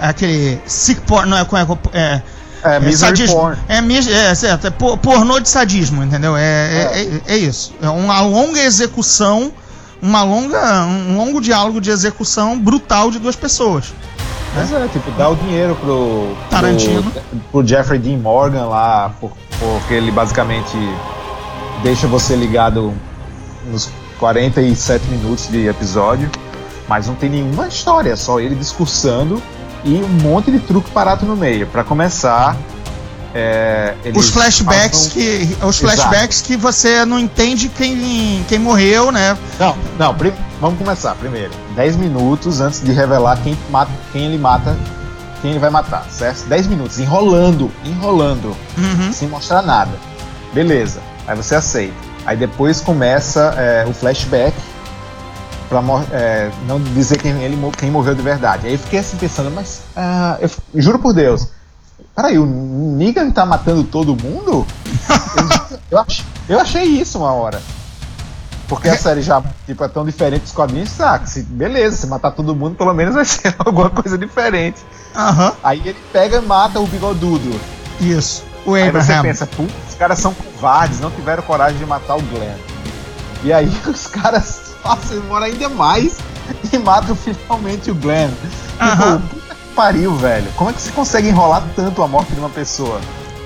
[0.00, 0.58] é aquele.
[0.66, 1.28] Sick porn.
[1.28, 1.44] Não, é.
[1.44, 2.22] como é,
[2.64, 3.36] é É, misery sadismo.
[3.36, 3.58] porn.
[3.68, 3.78] É,
[4.30, 6.34] é, certo, é por- pornô de sadismo, entendeu?
[6.36, 7.74] É, é, é- é isso.
[7.82, 9.52] É uma longa execução,
[10.00, 13.92] uma longa, um longo diálogo de execução brutal de duas pessoas.
[14.54, 16.34] Mas é, tipo, dá o dinheiro pro.
[16.50, 17.02] Tarantino.
[17.02, 20.76] Pro, pro Jeffrey Dean Morgan lá, por- porque ele basicamente
[21.82, 22.92] deixa você ligado
[23.70, 26.30] nos 47 minutos de episódio,
[26.88, 29.42] mas não tem nenhuma história, só ele discursando
[29.84, 31.66] e um monte de truque barato no meio.
[31.66, 32.56] Pra começar.
[33.34, 35.56] é, Os flashbacks passam- que.
[35.64, 35.96] Os Exato.
[36.02, 39.36] flashbacks que você não entende quem, quem morreu, né?
[39.58, 41.52] Não, não, prim- vamos começar primeiro.
[41.74, 44.76] 10 minutos antes de revelar quem, mata, quem ele mata,
[45.42, 46.46] quem ele vai matar, certo?
[46.46, 49.12] 10 minutos, enrolando, enrolando, Uhum.
[49.12, 49.92] sem mostrar nada.
[50.52, 51.94] Beleza, aí você aceita.
[52.26, 54.56] Aí depois começa é, o flashback
[55.68, 58.66] pra mor- é, não dizer quem, ele, quem morreu de verdade.
[58.66, 60.48] Aí eu fiquei assim pensando, mas ah, eu
[60.80, 61.48] juro por Deus,
[62.16, 64.66] peraí, o Negan tá matando todo mundo?
[65.36, 67.60] eu, eu ach- eu achei isso uma hora.
[68.68, 71.26] Porque a série já tipo, é tão diferente dos quadrinhos, saca?
[71.26, 74.80] Se, beleza, se matar todo mundo, pelo menos vai ser alguma coisa diferente.
[75.14, 77.60] Aham, Aí ele pega e mata o bigodudo.
[78.00, 78.42] isso.
[78.66, 82.22] O Aí você pensa, putz, os caras são covardes, não tiveram coragem de matar o
[82.22, 82.56] Glenn.
[83.42, 86.16] E aí os caras passam embora ainda mais
[86.72, 88.30] e matam finalmente o Glenn.
[88.80, 89.18] Aham.
[89.20, 90.50] Tipo, puta que pariu, velho.
[90.56, 92.98] Como é que você consegue enrolar tanto a morte de uma pessoa?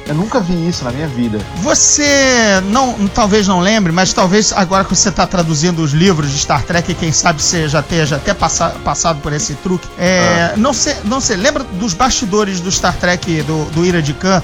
[0.08, 1.38] Eu nunca vi isso na minha vida.
[1.56, 6.38] Você não, talvez não lembre, mas talvez agora que você está traduzindo os livros de
[6.38, 9.86] Star Trek, quem sabe você já esteja até passa, passado por esse truque.
[9.98, 11.36] É, Não sei, não sei.
[11.36, 14.42] Lembra dos bastidores do Star Trek do, do Ira de Khan?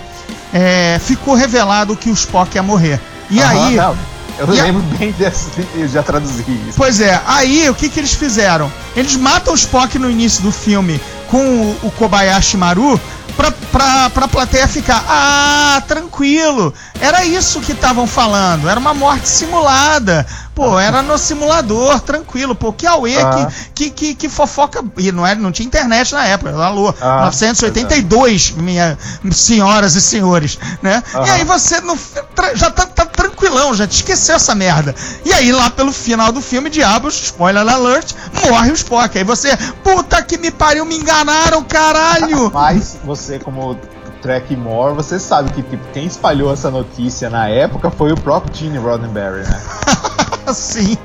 [0.52, 3.00] É, ficou revelado que o Spock ia morrer.
[3.30, 3.96] E Aham, aí, não,
[4.38, 5.46] eu e a- lembro bem desse.
[5.74, 6.74] Eu já traduzi isso.
[6.76, 8.70] Pois é, aí o que, que eles fizeram?
[8.94, 13.00] Eles matam o Spock no início do filme com o, o Kobayashi Maru
[13.36, 16.72] pra, pra, pra plateia ficar, ah, tranquilo.
[17.04, 20.26] Era isso que estavam falando, era uma morte simulada.
[20.54, 22.54] Pô, era no simulador, tranquilo.
[22.54, 23.48] Pô, que auê, Ah.
[23.74, 24.84] que, que, que, que fofoca.
[24.96, 28.96] E não, era, não tinha internet na época, era alô, Ah, 982, minha,
[29.32, 31.02] senhoras e senhores, né?
[31.12, 31.32] E Aham.
[31.32, 31.96] aí você no,
[32.34, 34.94] tra- já tá, tá tranquilão, já te esqueceu essa merda.
[35.24, 38.12] E aí lá pelo final do filme, diabos, spoiler alert,
[38.48, 39.18] morre o Spock.
[39.18, 42.50] Aí você, puta que me pariu, me enganaram, caralho!
[42.54, 43.76] Mas você, como
[44.24, 48.54] Trek More, você sabe que tipo, quem espalhou essa notícia na época foi o próprio
[48.54, 49.60] Gene Roddenberry, né?
[50.48, 50.96] Assim.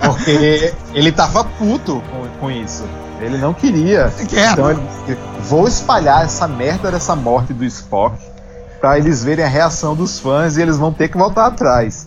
[0.00, 2.84] Porque ele tava puto com, com isso.
[3.20, 4.12] Ele não queria.
[4.32, 8.16] É, Então ele disse, vou espalhar essa merda dessa morte do Spock
[8.80, 12.06] pra eles verem a reação dos fãs e eles vão ter que voltar atrás.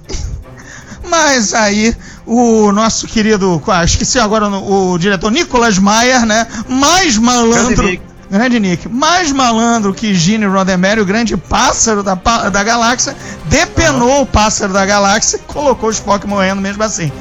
[1.05, 1.93] Mas aí
[2.25, 6.47] o nosso querido, ah, esqueci agora o, o diretor Nicolas Maier, né?
[6.69, 8.12] Mais malandro.
[8.33, 13.15] Grande Nick, mais malandro que Gene Roddenberry, o grande pássaro da, da galáxia,
[13.45, 17.11] depenou o pássaro da galáxia e colocou o Spock morrendo mesmo assim.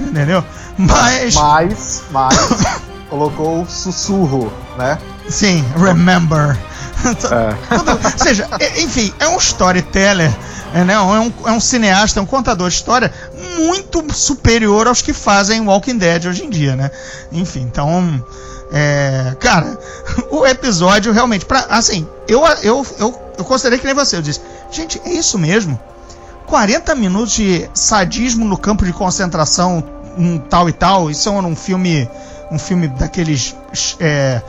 [0.00, 0.42] Entendeu?
[0.78, 2.34] Mas, Mas, mas,
[3.10, 4.96] colocou o sussurro, né?
[5.28, 6.56] sim, remember.
[7.04, 7.54] É.
[7.76, 8.48] Tudo- ou seja,
[8.78, 10.32] enfim, é um storyteller,
[10.72, 10.94] é, né?
[10.94, 13.12] é, um, é um cineasta, é um contador de história
[13.58, 16.90] muito superior aos que fazem Walking Dead hoje em dia, né?
[17.30, 18.24] Enfim, então.
[18.76, 19.78] É, cara,
[20.32, 24.40] o episódio realmente, pra, assim, eu, eu, eu, eu considerei que nem você, eu disse,
[24.68, 25.78] gente, é isso mesmo?
[26.46, 29.82] 40 minutos de sadismo no campo de concentração,
[30.18, 32.10] um tal e tal, isso é um filme,
[32.50, 33.54] um filme daqueles
[34.00, 34.42] é,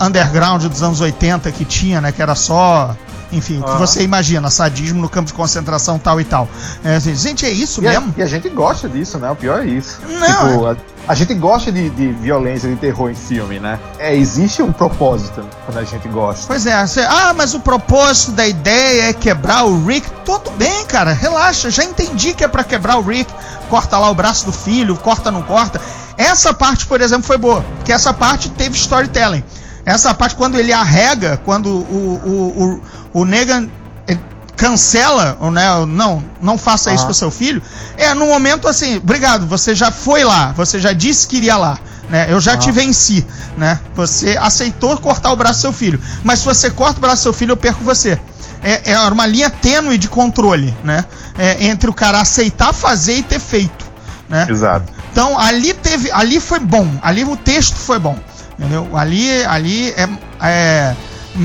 [0.00, 2.94] underground dos anos 80 que tinha, né, que era só,
[3.32, 6.48] enfim, o que você imagina, sadismo no campo de concentração tal e tal.
[6.84, 8.14] É, assim, gente, é isso E a, mesmo?
[8.16, 9.30] e a gente gosta disso, né?
[9.30, 9.98] O pior é isso.
[10.08, 10.76] Não, Tipo, a,
[11.08, 13.78] a gente gosta de, de violência, de terror em filme, né?
[13.98, 16.46] É, existe um propósito quando a gente gosta.
[16.46, 20.08] Pois é, você, ah, mas o propósito da ideia é quebrar o Rick.
[20.24, 23.32] Tudo bem, cara, relaxa, já entendi que é pra quebrar o Rick.
[23.68, 25.80] Corta lá o braço do filho, corta, não corta.
[26.16, 29.44] Essa parte, por exemplo, foi boa, porque essa parte teve storytelling.
[29.86, 32.80] Essa parte, quando ele arrega, quando o, o,
[33.14, 33.68] o, o Negan
[34.08, 34.18] eh,
[34.56, 37.06] cancela, ou, né, não, não faça isso Aham.
[37.06, 37.62] com seu filho,
[37.96, 41.78] é no momento assim, obrigado, você já foi lá, você já disse que iria lá,
[42.10, 42.26] né?
[42.28, 43.24] Eu já te venci,
[43.56, 43.78] né?
[43.94, 47.22] Você aceitou cortar o braço do seu filho, mas se você corta o braço do
[47.22, 48.18] seu filho, eu perco você.
[48.64, 51.04] É, é uma linha tênue de controle, né?
[51.38, 53.84] É, entre o cara aceitar fazer e ter feito,
[54.28, 54.48] né?
[54.50, 54.92] Exato.
[55.12, 58.18] Então ali teve, ali foi bom, ali o texto foi bom,
[58.58, 58.96] entendeu?
[58.96, 60.08] Ali, ali é,
[60.40, 60.96] é,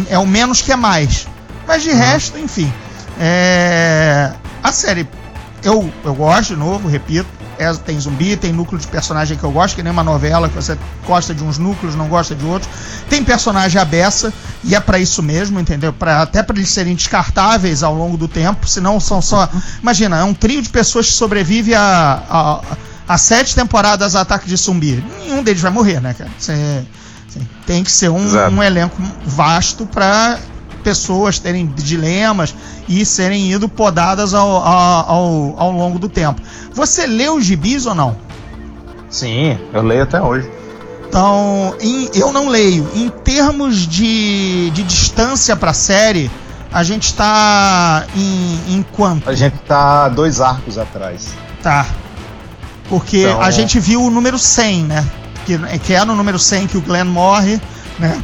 [0.09, 1.27] é o menos que é mais.
[1.67, 2.71] Mas de resto, enfim,
[3.19, 4.31] é,
[4.63, 5.07] a série
[5.63, 7.27] eu, eu gosto de novo, repito.
[7.59, 10.55] é- tem zumbi, tem núcleo de personagem que eu gosto, que nem uma novela que
[10.55, 12.71] você gosta de uns núcleos, não gosta de outros.
[13.07, 15.93] Tem personagem abessa e é pra isso mesmo, entendeu?
[15.93, 19.47] Pra, até para eles serem descartáveis ao longo do tempo, senão são só.
[19.79, 22.77] Imagina, é um trio de pessoas que sobrevive a, a, a
[23.17, 25.03] sete temporadas a ataque de zumbi.
[25.19, 26.29] Nenhum deles vai morrer, né, cara?
[26.37, 26.87] Assim,
[27.65, 30.37] tem que ser um, um elenco vasto pra
[30.83, 32.55] pessoas terem dilemas
[32.87, 36.41] e serem ido podadas ao, ao, ao, longo do tempo.
[36.73, 38.17] Você leu os gibis ou não?
[39.09, 40.49] Sim, eu leio até hoje.
[41.07, 42.89] Então, em- eu não leio.
[42.95, 46.31] Em termos de, de distância pra série,
[46.71, 49.29] a gente tá em, em quanto?
[49.29, 51.27] A gente tá dois arcos atrás.
[51.61, 51.85] Tá.
[52.91, 55.05] Porque Então- a gente viu o número 100, né?
[55.45, 57.59] Que, que é no número 100 que o Glenn morre,
[57.97, 58.21] né?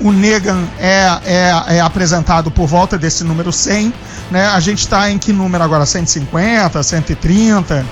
[0.00, 3.92] O Negan é, é, é apresentado por volta desse número 100,
[4.30, 4.46] né?
[4.46, 5.84] A gente tá em que número agora?
[5.84, 7.84] 150, 130?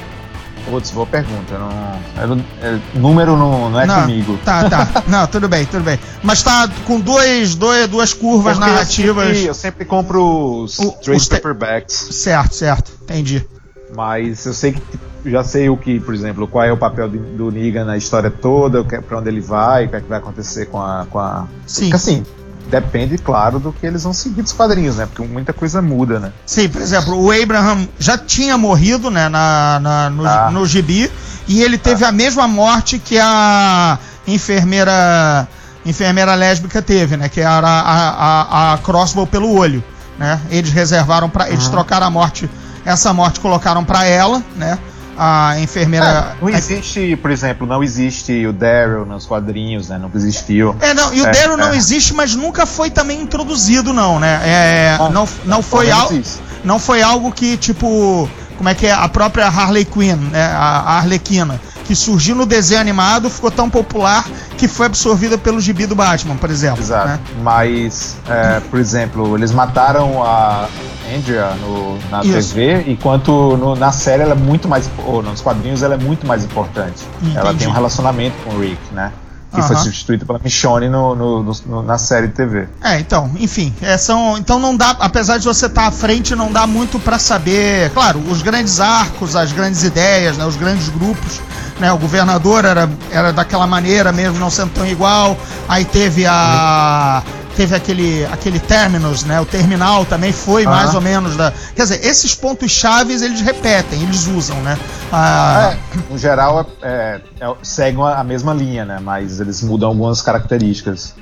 [0.64, 1.58] Putz, boa pergunta.
[1.58, 4.38] Não, é é- número não, não é comigo.
[4.44, 4.88] Tá, tá.
[5.06, 5.98] Não, tudo bem, tudo bem.
[6.22, 9.26] Mas tá com dois, dois, duas curvas Porque narrativas.
[9.28, 12.92] Eu sempre, eu sempre compro os O- trade os paperbacks, Certo, certo.
[13.02, 13.46] Entendi.
[13.94, 14.82] Mas eu sei que
[15.30, 18.30] já sei o que, por exemplo, qual é o papel de- do Negan na história
[18.30, 21.06] toda, que- pra onde ele vai, o que, é que vai acontecer com a.
[21.10, 21.46] Com a...
[21.66, 21.82] Sim.
[21.84, 22.22] Porque assim,
[22.70, 25.06] depende, claro, do que eles vão seguir dos quadrinhos, né?
[25.06, 26.32] Porque muita coisa muda, né?
[26.46, 30.50] Sim, por exemplo, o Abraham já tinha morrido, né, na, na- no, Ah.
[30.52, 31.10] no gibi,
[31.48, 35.48] e ele teve a mesma morte que a enfermeira
[35.86, 39.82] enfermeira lésbica teve, né, que era a, a, a crossbow pelo olho,
[40.18, 40.38] né?
[40.50, 42.50] Eles reservaram para eles trocaram a morte,
[42.84, 44.78] essa morte colocaram para ela, né?
[45.20, 46.06] A enfermeira
[46.40, 49.98] É, não existe, por exemplo, não existe o Daryl nos quadrinhos, né?
[49.98, 50.76] Nunca existiu.
[50.80, 51.76] É, não, e o É, Daryl não é.
[51.76, 54.40] existe, mas nunca foi também introduzido, não, né?
[54.44, 55.88] É, Ah, não, não foi
[56.20, 56.40] isso.
[56.62, 58.92] Não foi algo que, tipo, como é que é?
[58.92, 60.44] A própria Harley Quinn, né?
[60.54, 65.58] A, a Arlequina, que surgiu no desenho animado, ficou tão popular que foi absorvida pelo
[65.58, 66.82] gibi do Batman, por exemplo.
[66.82, 67.08] Exato.
[67.08, 67.18] né?
[67.42, 70.68] Mas, é, por exemplo, eles mataram a
[71.16, 72.50] Andrea no- na Isso.
[72.54, 74.90] TV, enquanto no- na série ela é muito mais.
[75.06, 77.02] Ou nos quadrinhos ela é muito mais importante.
[77.34, 77.60] Ela Entendi.
[77.60, 79.10] tem um relacionamento com o Rick, né?
[79.54, 79.84] Que foi Aham.
[79.84, 82.68] substituído pela Michonne no, no- no- na série TV.
[82.84, 86.52] É, então, enfim, é, são, então não dá, apesar de você estar à frente, não
[86.52, 91.40] dá muito pra saber, claro, os grandes arcos, as grandes ideias, né, os grandes grupos,
[91.80, 95.36] né, o governador era, era daquela maneira mesmo, não sendo tão igual,
[95.68, 97.22] aí teve a
[97.56, 100.74] teve aquele aquele terminus, né, o terminal também foi Aham.
[100.76, 104.78] mais ou menos da, quer dizer, esses pontos chaves eles repetem, eles usam, né?
[105.12, 108.98] Ah, É, no geral, é, é, é- seguem a a mesma linha, né?
[109.02, 111.14] Mas eles mudam algumas características.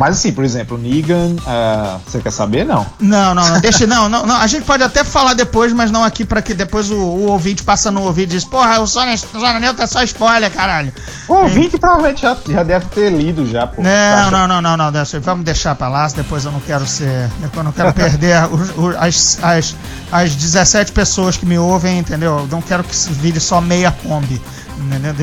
[0.00, 2.64] Mas assim, por exemplo, Negan, uh, você quer saber?
[2.64, 2.86] Não.
[2.98, 6.02] Não, não, não, deixa, não, não, não, a gente pode até falar depois, mas não
[6.02, 9.14] aqui para que depois o, o, ouvinte passa no ouvido e diz, porra, o Zona,
[9.60, 10.90] Neutra é só spoiler, caralho.
[11.28, 13.82] O ouvinte provavelmente já, já deve ter lido já, pô.
[13.82, 17.28] Não, não, não, não, não, não, vamos deixar pra lá, depois eu não quero ser,
[17.38, 19.76] depois eu não quero perder os, os, as, as,
[20.10, 22.38] as 17 pessoas que me ouvem, entendeu?
[22.38, 24.40] Eu não quero que se vire só meia Kombi.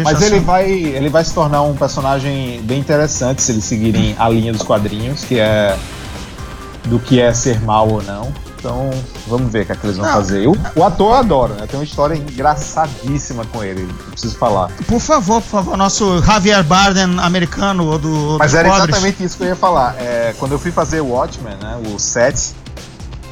[0.03, 4.29] Mas ele vai, ele vai se tornar um personagem bem interessante se eles seguirem a
[4.29, 5.77] linha dos quadrinhos, que é
[6.85, 8.31] do que é ser mal ou não.
[8.59, 8.89] Então,
[9.27, 10.13] vamos ver o que, é que eles vão não.
[10.13, 10.47] fazer.
[10.47, 11.67] O, o, ator eu adoro, né?
[11.67, 14.71] Tem uma história engraçadíssima com ele, eu preciso falar.
[14.87, 18.37] Por favor, por favor, nosso Javier Bardem americano do.
[18.39, 18.89] Mas era pobres.
[18.89, 19.95] exatamente isso que eu ia falar.
[19.99, 21.79] É, quando eu fui fazer o Watchmen, né?
[21.93, 22.55] O set,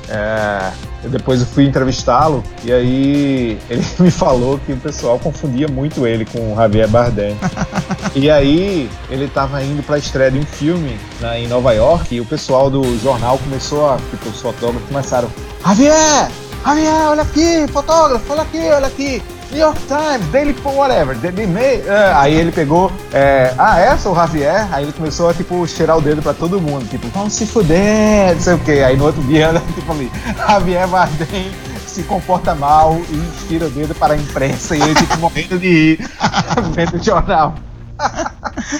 [0.09, 0.71] é,
[1.09, 6.25] depois eu fui entrevistá-lo e aí ele me falou que o pessoal confundia muito ele
[6.25, 7.37] com o Javier Bardem.
[8.15, 12.15] e aí ele estava indo para a estreia de um filme né, em Nova York
[12.15, 15.29] e o pessoal do jornal começou a, tipo, os fotógrafos começaram:
[15.65, 16.29] Javier,
[16.65, 19.21] Javier, olha aqui, fotógrafo, olha aqui, olha aqui.
[19.55, 21.79] New York Times, Daily whatever, Daily Mail.
[21.85, 24.67] Uh, aí ele pegou, é, ah, é, sou o Javier.
[24.69, 26.85] Aí ele começou a, tipo, cheirar o dedo pra todo mundo.
[26.89, 28.83] Tipo, vamos se fuder, não sei o quê.
[28.85, 31.49] Aí no outro dia, tipo ali, Javier Bardem
[31.87, 34.75] se comporta mal e tira o dedo para a imprensa.
[34.75, 36.09] E ele, tipo, morrendo de rir
[36.75, 37.55] vendo o jornal.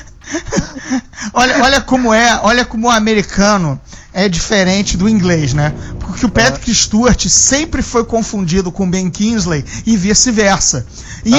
[1.34, 3.80] olha, olha como é, olha como o americano
[4.16, 5.74] é diferente do inglês, né?
[6.00, 10.88] Porque o Patrick Stewart sempre foi confundido com Ben Kingsley e vice-versa.
[11.26, 11.34] E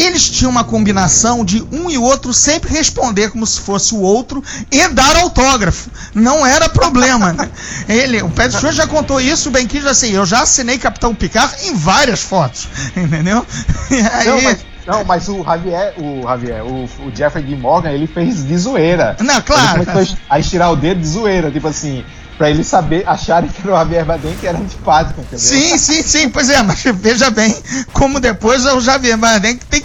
[0.00, 4.42] eles tinham uma combinação de um e outro sempre responder como se fosse o outro
[4.70, 5.90] e dar autógrafo.
[6.14, 7.50] Não era problema, né?
[7.88, 11.12] Ele, o Patrick Stewart já contou isso, o Ben Kingsley assim, eu já assinei Capitão
[11.12, 13.44] Picard em várias fotos, entendeu?
[13.90, 17.56] E aí, Não, mas não, mas o Javier, o Javier, o, o Jeffrey D.
[17.56, 19.16] Morgan, ele fez de zoeira.
[19.20, 19.78] Não, claro.
[19.78, 22.04] Ele começou a estirar o dedo de zoeira, tipo assim,
[22.36, 25.38] pra eles saber, acharem que era o Javier Bardem que era antipático, entendeu?
[25.38, 27.54] Sim, sim, sim, pois é, mas veja bem
[27.92, 29.84] como depois é o Javier Bardem que tem,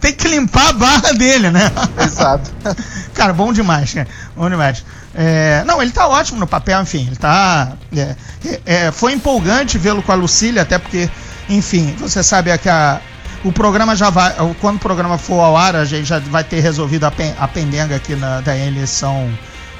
[0.00, 1.72] tem que limpar a barra dele, né?
[1.98, 2.50] Exato.
[3.14, 4.06] cara, bom demais, cara.
[4.36, 4.84] Bom demais.
[5.14, 7.72] É, não, ele tá ótimo no papel, enfim, ele tá.
[7.96, 8.14] É,
[8.44, 11.08] é, é foi empolgante vê-lo com a Lucília, até porque,
[11.48, 13.00] enfim, você sabe que a,
[13.44, 14.34] o programa já vai.
[14.60, 17.46] Quando o programa for ao ar, a gente já vai ter resolvido a, pen, a
[17.46, 19.30] pendenga aqui na, da eleição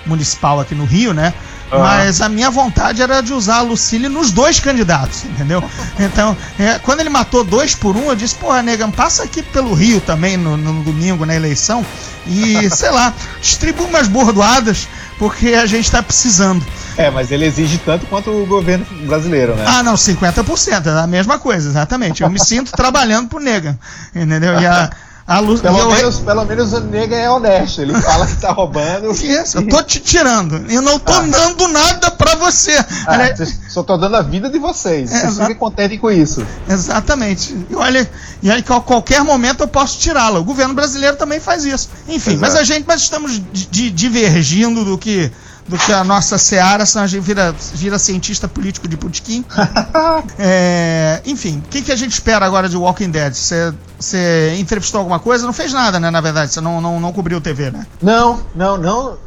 [0.07, 1.33] municipal aqui no Rio, né?
[1.73, 1.81] Uhum.
[1.81, 5.63] Mas a minha vontade era de usar a Lucille nos dois candidatos, entendeu?
[5.99, 9.73] Então, é, quando ele matou dois por um, eu disse, porra, Negan, passa aqui pelo
[9.73, 11.85] Rio também no, no domingo, na eleição,
[12.27, 16.65] e, sei lá, distribui umas bordoadas, porque a gente tá precisando.
[16.97, 19.65] É, mas ele exige tanto quanto o governo brasileiro, né?
[19.67, 22.23] Ah, não, 50%, é a mesma coisa, exatamente.
[22.23, 23.79] Eu me sinto trabalhando pro Negan,
[24.15, 24.61] entendeu?
[24.61, 24.91] E a,
[25.27, 29.11] a pelo, eu, menos, pelo menos o Negan é honesto, ele fala que tá roubando.
[29.25, 31.23] Isso, eu tô te tirando, eu não tô ah.
[31.23, 32.73] dando nada pra você.
[33.07, 36.47] Ah, Aliás, só tô dando a vida de vocês, é, vocês fiquem contentes com isso.
[36.69, 37.57] Exatamente.
[37.71, 38.09] E olha,
[38.43, 40.41] e aí, a qualquer momento eu posso tirá-la.
[40.41, 41.89] O governo brasileiro também faz isso.
[42.07, 42.41] Enfim, Exato.
[42.41, 45.33] mas a gente mas estamos divergindo do que
[45.67, 49.45] do que a nossa seara, senão a gente vira, vira cientista político de putiquim.
[50.39, 53.35] é, enfim, o que, que a gente espera agora de Walking Dead?
[53.35, 55.47] Você entrevistou alguma coisa?
[55.47, 56.11] Não fez nada, né?
[56.11, 57.87] Na verdade, você não, não, não cobriu TV, né?
[58.03, 59.19] Não, não, não.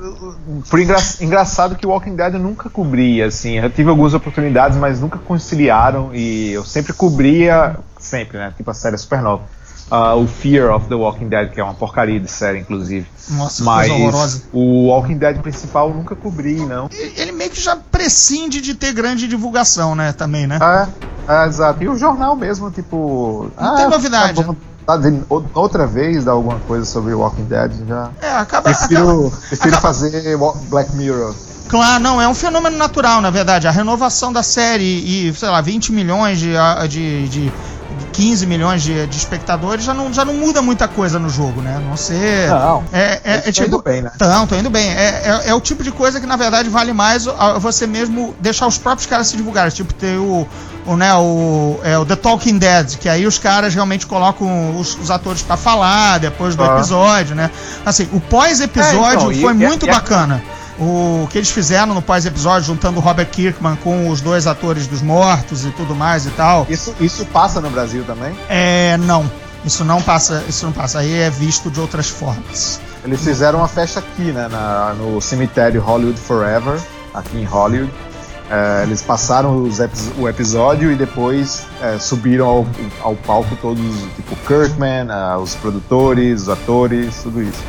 [0.66, 3.58] Foi engra engraçado que o Walking Dead eu nunca cobria, assim.
[3.58, 8.54] Eu tive algumas oportunidades, mas nunca conciliaram e eu sempre cobria, sempre, né?
[8.56, 9.57] Tipo a série Supernova
[9.92, 13.08] uh, o Fear of the Walking Dead, que é uma porcaria de série, inclusive.
[13.32, 14.44] Nossa, Mas coisa horrorosa.
[14.54, 16.90] o Walking Dead principal eu nunca cobri, não.
[17.16, 20.14] Ele meio que já prescinde de ter grande divulgação, né?
[20.14, 20.60] Também, né?
[20.62, 21.84] É, é exato.
[21.84, 23.52] E o jornal mesmo, tipo.
[23.60, 24.46] Não ah, tem novidade.
[24.86, 24.98] Tá
[25.54, 28.10] outra vez dar alguma coisa sobre Walking Dead já.
[28.22, 28.70] É, acaba.
[28.70, 30.38] Prefiro, acaba, prefiro acaba, fazer
[30.70, 31.36] Black Mirror.
[31.68, 33.68] Claro, não, é um fenômeno natural, na verdade.
[33.68, 34.86] A renovação da série
[35.28, 36.54] e, sei lá, 20 milhões de,
[36.88, 37.54] de, de
[38.18, 41.80] 15 milhões de, de, espectadores, já não, já não muda muita coisa no jogo, né?
[41.88, 42.50] Não ser.
[42.50, 42.84] Não.
[42.92, 44.12] É, é, é tipo, indo bem, né?
[44.20, 44.90] Não, tô indo bem.
[44.90, 47.26] É, é, é, o tipo de coisa que, na verdade, vale mais
[47.60, 49.72] você mesmo deixar os próprios caras se divulgarem.
[49.72, 50.48] Tipo, ter o.
[50.88, 54.98] O, né, o, é, o The Talking Dead, que aí os caras realmente colocam os,
[54.98, 56.78] os atores para falar depois do ah.
[56.78, 57.52] episódio, né?
[57.86, 60.42] Assim, o pós-episódio é, então, foi e, muito e, bacana
[60.80, 65.02] o que eles fizeram no pós-episódio, juntando o Robert Kirkman com os dois atores dos
[65.02, 66.66] mortos e tudo mais e tal.
[66.70, 68.36] Isso, isso passa no Brasil também?
[68.48, 69.30] É, não.
[69.66, 71.00] Isso não passa, isso não passa.
[71.00, 72.80] Aí é visto de outras formas.
[73.04, 76.80] Eles fizeram uma festa aqui, né, na, no cemitério Hollywood Forever,
[77.14, 77.92] aqui em Hollywood.
[78.50, 79.70] É, eles passaram
[80.18, 82.68] o episódio e depois é, subiram ao,
[83.02, 83.84] ao, palco todos,
[84.16, 87.62] tipo Kirkman, uh, os produtores, os atores, tudo isso.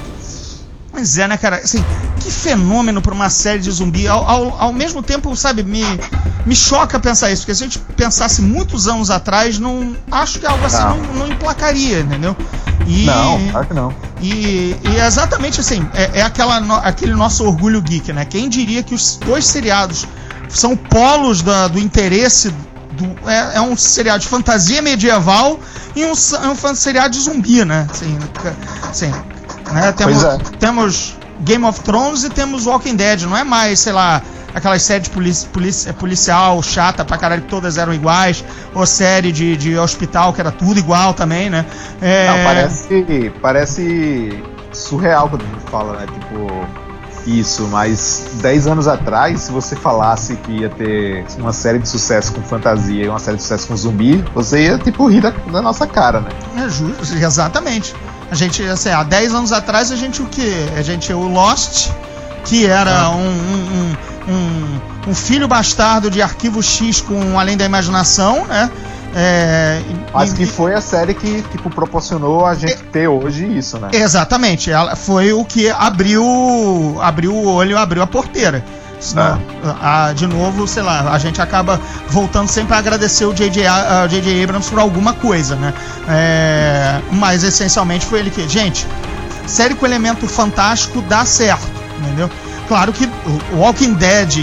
[0.98, 1.56] Pois é, né, cara?
[1.58, 1.84] Assim,
[2.18, 4.08] que fenômeno pra uma série de zumbi.
[4.08, 5.84] Ao, ao, ao mesmo tempo, sabe, me,
[6.44, 10.46] me choca pensar isso, porque se a gente pensasse muitos anos atrás, não acho que
[10.46, 10.96] algo assim Não.
[10.96, 12.36] não, não emplacaria, entendeu?
[12.84, 13.94] E, Não, claro que não.
[14.20, 18.24] E, e é exatamente assim, é, é aquela, no- aquele nosso orgulho geek, né?
[18.24, 20.04] Quem diria que os dois seriados
[20.48, 22.52] são polos da- do interesse.
[22.92, 25.60] Do, é, é um seriado de fantasia medieval
[25.94, 27.86] e um, um seriado de zumbi, né?
[27.88, 28.18] Assim,
[28.90, 29.12] assim,
[29.72, 29.92] né?
[29.92, 30.38] Temos, é.
[30.58, 33.22] temos Game of Thrones e temos Walking Dead.
[33.22, 34.20] Não é mais, sei lá,
[34.54, 38.44] aquelas séries polici, polici- policial chata pra caralho que todas eram iguais,
[38.74, 41.64] ou série de, de hospital que era tudo igual também, né?
[42.00, 44.42] É, Não, parece, parece
[44.72, 46.06] surreal quando a gente fala, né?
[46.06, 46.66] Tipo,
[47.26, 52.32] isso, mas 10 anos atrás, se você falasse que ia ter uma série de sucesso
[52.32, 55.60] com fantasia e uma série de sucesso com zumbi, você ia, tipo, rir da, da
[55.60, 56.30] nossa cara, né?
[56.56, 57.94] É justo, exatamente.
[58.30, 60.52] A gente, assim, há 10 anos atrás, a gente o quê?
[60.76, 61.88] A gente, o Lost,
[62.44, 63.10] que era Ah.
[63.10, 63.96] um, um,
[64.28, 68.70] um, um- filho bastardo de Arquivo X com Além da Imaginação, né?
[69.14, 69.80] É,
[70.12, 73.88] Mas que foi a série que, tipo, proporcionou a gente ter hoje isso, né?
[73.92, 78.62] Exatamente, ela foi o que abriu, abriu o olho, abriu a porteira.
[79.00, 79.40] Senão,
[79.80, 83.66] a- de novo, sei lá, a gente acaba voltando sempre a agradecer o J.J.
[83.66, 84.42] A- a J.J.
[84.42, 85.72] Abrams por alguma coisa, né?
[86.08, 88.86] É, mas essencialmente foi ele que, gente,
[89.46, 91.68] série com elemento fantástico dá certo,
[92.00, 92.28] entendeu?
[92.66, 93.08] Claro que
[93.54, 94.40] Walking Dead e,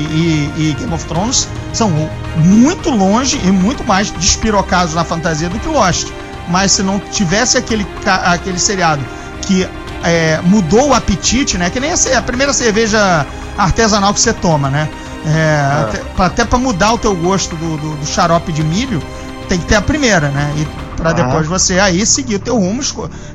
[0.58, 1.92] e Game of Thrones são
[2.38, 6.08] muito longe e muito mais despirocados na fantasia do que Lost.
[6.48, 7.86] Mas se não tivesse aquele,
[8.24, 9.04] aquele seriado
[9.42, 9.68] que
[10.04, 11.70] é, mudou o apetite, né?
[11.70, 13.26] Que nem a, a primeira cerveja
[13.58, 14.90] artesanal que você toma, né?
[15.26, 19.02] É, Até, pra- até pra mudar o teu gosto do, do- do xarope de milho,
[19.50, 20.54] tem que ter a primeira, né?
[20.58, 21.14] E pra Ah.
[21.14, 22.94] depois você aí seguir o teu rumo, se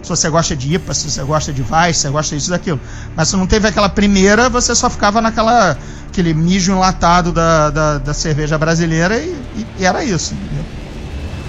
[0.09, 2.81] você gosta de IPA, se você gosta de Vice, se você gosta disso e daquilo.
[3.17, 5.77] Mas se não teve aquela primeira, você só ficava naquela
[6.09, 10.35] aquele mijo enlatado da, da, da cerveja brasileira e, e- e era isso.
[10.35, 10.65] entendeu?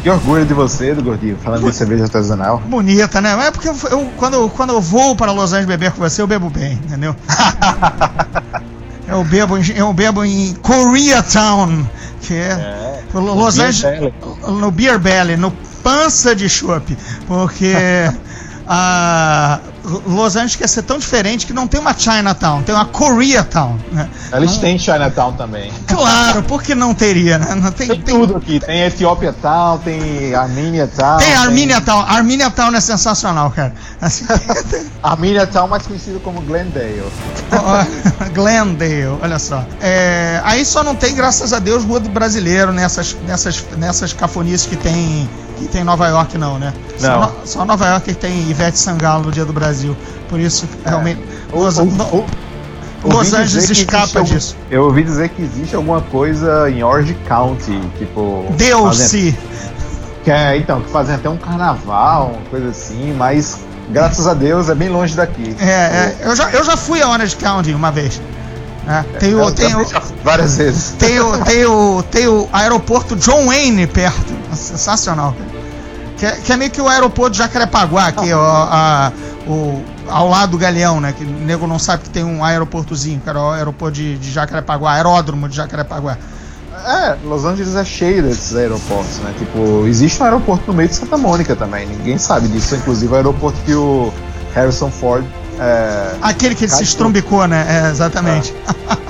[0.03, 2.57] Que orgulho de você, do Gordinho, falando de cerveja artesanal.
[2.65, 3.47] Bonita, né?
[3.47, 6.21] É porque eu, eu- quando, eu- quando eu vou para Los Angeles beber com você,
[6.23, 7.15] eu bebo bem, entendeu?
[9.11, 11.85] eu, bebo, em- eu bebo em Koreatown,
[12.21, 13.03] que é,
[13.35, 14.13] Los Beer Angeles,
[14.47, 15.51] no Beer Belly, no
[15.83, 16.95] Pança de Chopp,
[17.27, 17.73] porque
[18.73, 19.59] a
[20.07, 23.77] Los Angeles quer ser tão diferente que não tem uma Chinatown, tem uma Koreatown.
[23.91, 24.09] Né?
[24.31, 25.69] Eles Não- têm Chinatown também.
[25.87, 27.53] Claro, por que não teria, né?
[27.53, 28.61] Não tem, Tem tudo aqui.
[28.61, 31.17] Tem Etiópia Town, tem Armênia Town.
[31.17, 31.99] Tem Armenia Town.
[32.07, 33.73] Armenia Town é sensacional, cara.
[33.99, 34.23] Assim,
[35.03, 37.03] Armênia Town, mais conhecido como Glendale.
[38.33, 39.65] Glendale, olha só.
[39.81, 44.65] É, aí só não tem, graças a Deus, rua do brasileiro nessas, nessas, nessas cafonices
[44.65, 45.29] que tem,
[45.61, 46.73] que tem em Nova York, não, né?
[46.97, 47.19] Só, Não.
[47.21, 49.95] no- só Nova York tem Ivete Sangalo no Dia do Brasil.
[50.29, 51.21] Por isso, realmente.
[51.53, 52.25] Los, Ou- no- ou-
[53.03, 54.55] Los Angeles escapa algum- disso.
[54.69, 58.45] Eu ouvi dizer que existe alguma coisa em Orange County, tipo.
[58.57, 59.35] DLC.
[60.23, 63.57] Que é, então, que fazem até um carnaval, uma coisa assim, mas
[63.89, 65.55] graças a Deus é bem longe daqui.
[65.59, 68.21] É, é, eu, já, eu já fui a Orange County uma vez.
[68.85, 69.05] Né?
[69.19, 69.85] Tem, o, tem, o,
[70.23, 70.95] várias vezes.
[70.97, 74.33] tem, o, tem, o, tem o aeroporto John Wayne perto.
[74.53, 75.61] Sensacional, cara.
[76.17, 79.11] Que é, que é meio que o aeroporto de Jacarepaguá, aqui, ó, a-
[79.47, 81.13] o, ao lado do Galeão, né?
[81.17, 84.93] Que o nego não sabe que tem um aeroportozinho, cara, o aeroporto de, de Jacarepaguá,
[84.93, 86.17] aeródromo de Jacarepaguá.
[86.85, 89.33] É, Los Angeles é cheio desses aeroportos, né?
[89.37, 92.75] Tipo, existe um aeroporto no meio de Santa Mônica também, ninguém sabe disso.
[92.75, 94.11] Inclusive o aeroporto que o
[94.53, 95.23] Harrison Ford.
[95.61, 96.15] É...
[96.23, 96.83] Aquele que ele se Cachorro.
[96.83, 97.65] estrumbicou, né?
[97.69, 98.53] É, exatamente.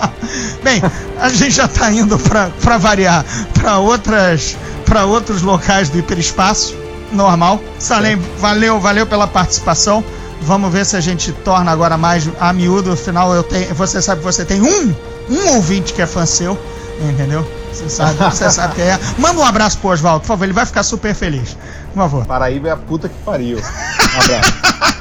[0.61, 0.83] Bem,
[1.19, 3.23] a gente já tá indo pra variar
[3.53, 6.75] pra outras para outros locais do hiperespaço,
[7.13, 7.61] normal.
[7.79, 10.03] Salem, valeu, valeu pela participação.
[10.41, 12.91] Vamos ver se a gente torna agora mais a miúdo.
[12.91, 14.93] Afinal, eu tenho, você sabe que você tem um,
[15.29, 16.59] um ouvinte que é fã seu,
[17.09, 17.49] entendeu?
[17.71, 18.99] Você sabe, você sabe que é.
[19.17, 21.55] Manda um abraço pro Oswaldo, por favor, ele vai ficar super feliz.
[21.93, 22.25] Por favor.
[22.25, 23.57] Paraíba é a puta que pariu.
[23.59, 24.53] Um abraço.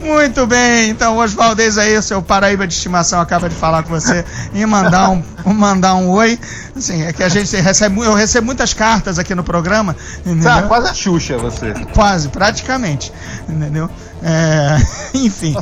[0.00, 3.90] Muito bem, então Oswaldo, eis aí, o seu Paraíba de estimação acaba de falar com
[3.90, 4.24] você
[4.54, 6.38] e mandar um, mandar um oi.
[6.76, 9.96] Assim, é que a gente recebe, eu recebo muitas cartas aqui no programa?
[10.42, 11.72] Tá, quase a Xuxa você.
[11.94, 13.12] Quase, praticamente,
[13.48, 13.90] entendeu?
[14.22, 14.76] É,
[15.18, 15.56] enfim.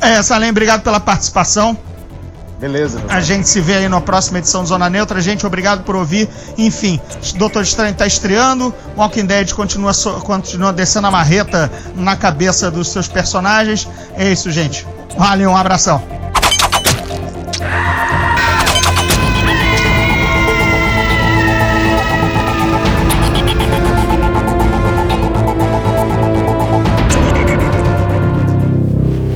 [0.00, 1.78] É, Salem, obrigado pela participação.
[2.60, 5.20] Beleza, A gente se vê aí na próxima edição do Zona Neutra.
[5.20, 6.28] Gente, obrigado por ouvir.
[6.56, 7.00] Enfim,
[7.36, 8.72] Doutor Estranho está estreando.
[8.96, 13.86] Walking Dead continua, so- continua descendo a marreta na cabeça dos seus personagens.
[14.16, 14.86] É isso, gente.
[15.18, 16.02] Valeu, um abração.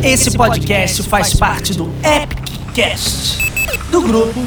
[0.03, 2.28] Esse podcast faz parte do Epic
[2.75, 3.39] Cast
[3.91, 4.41] do grupo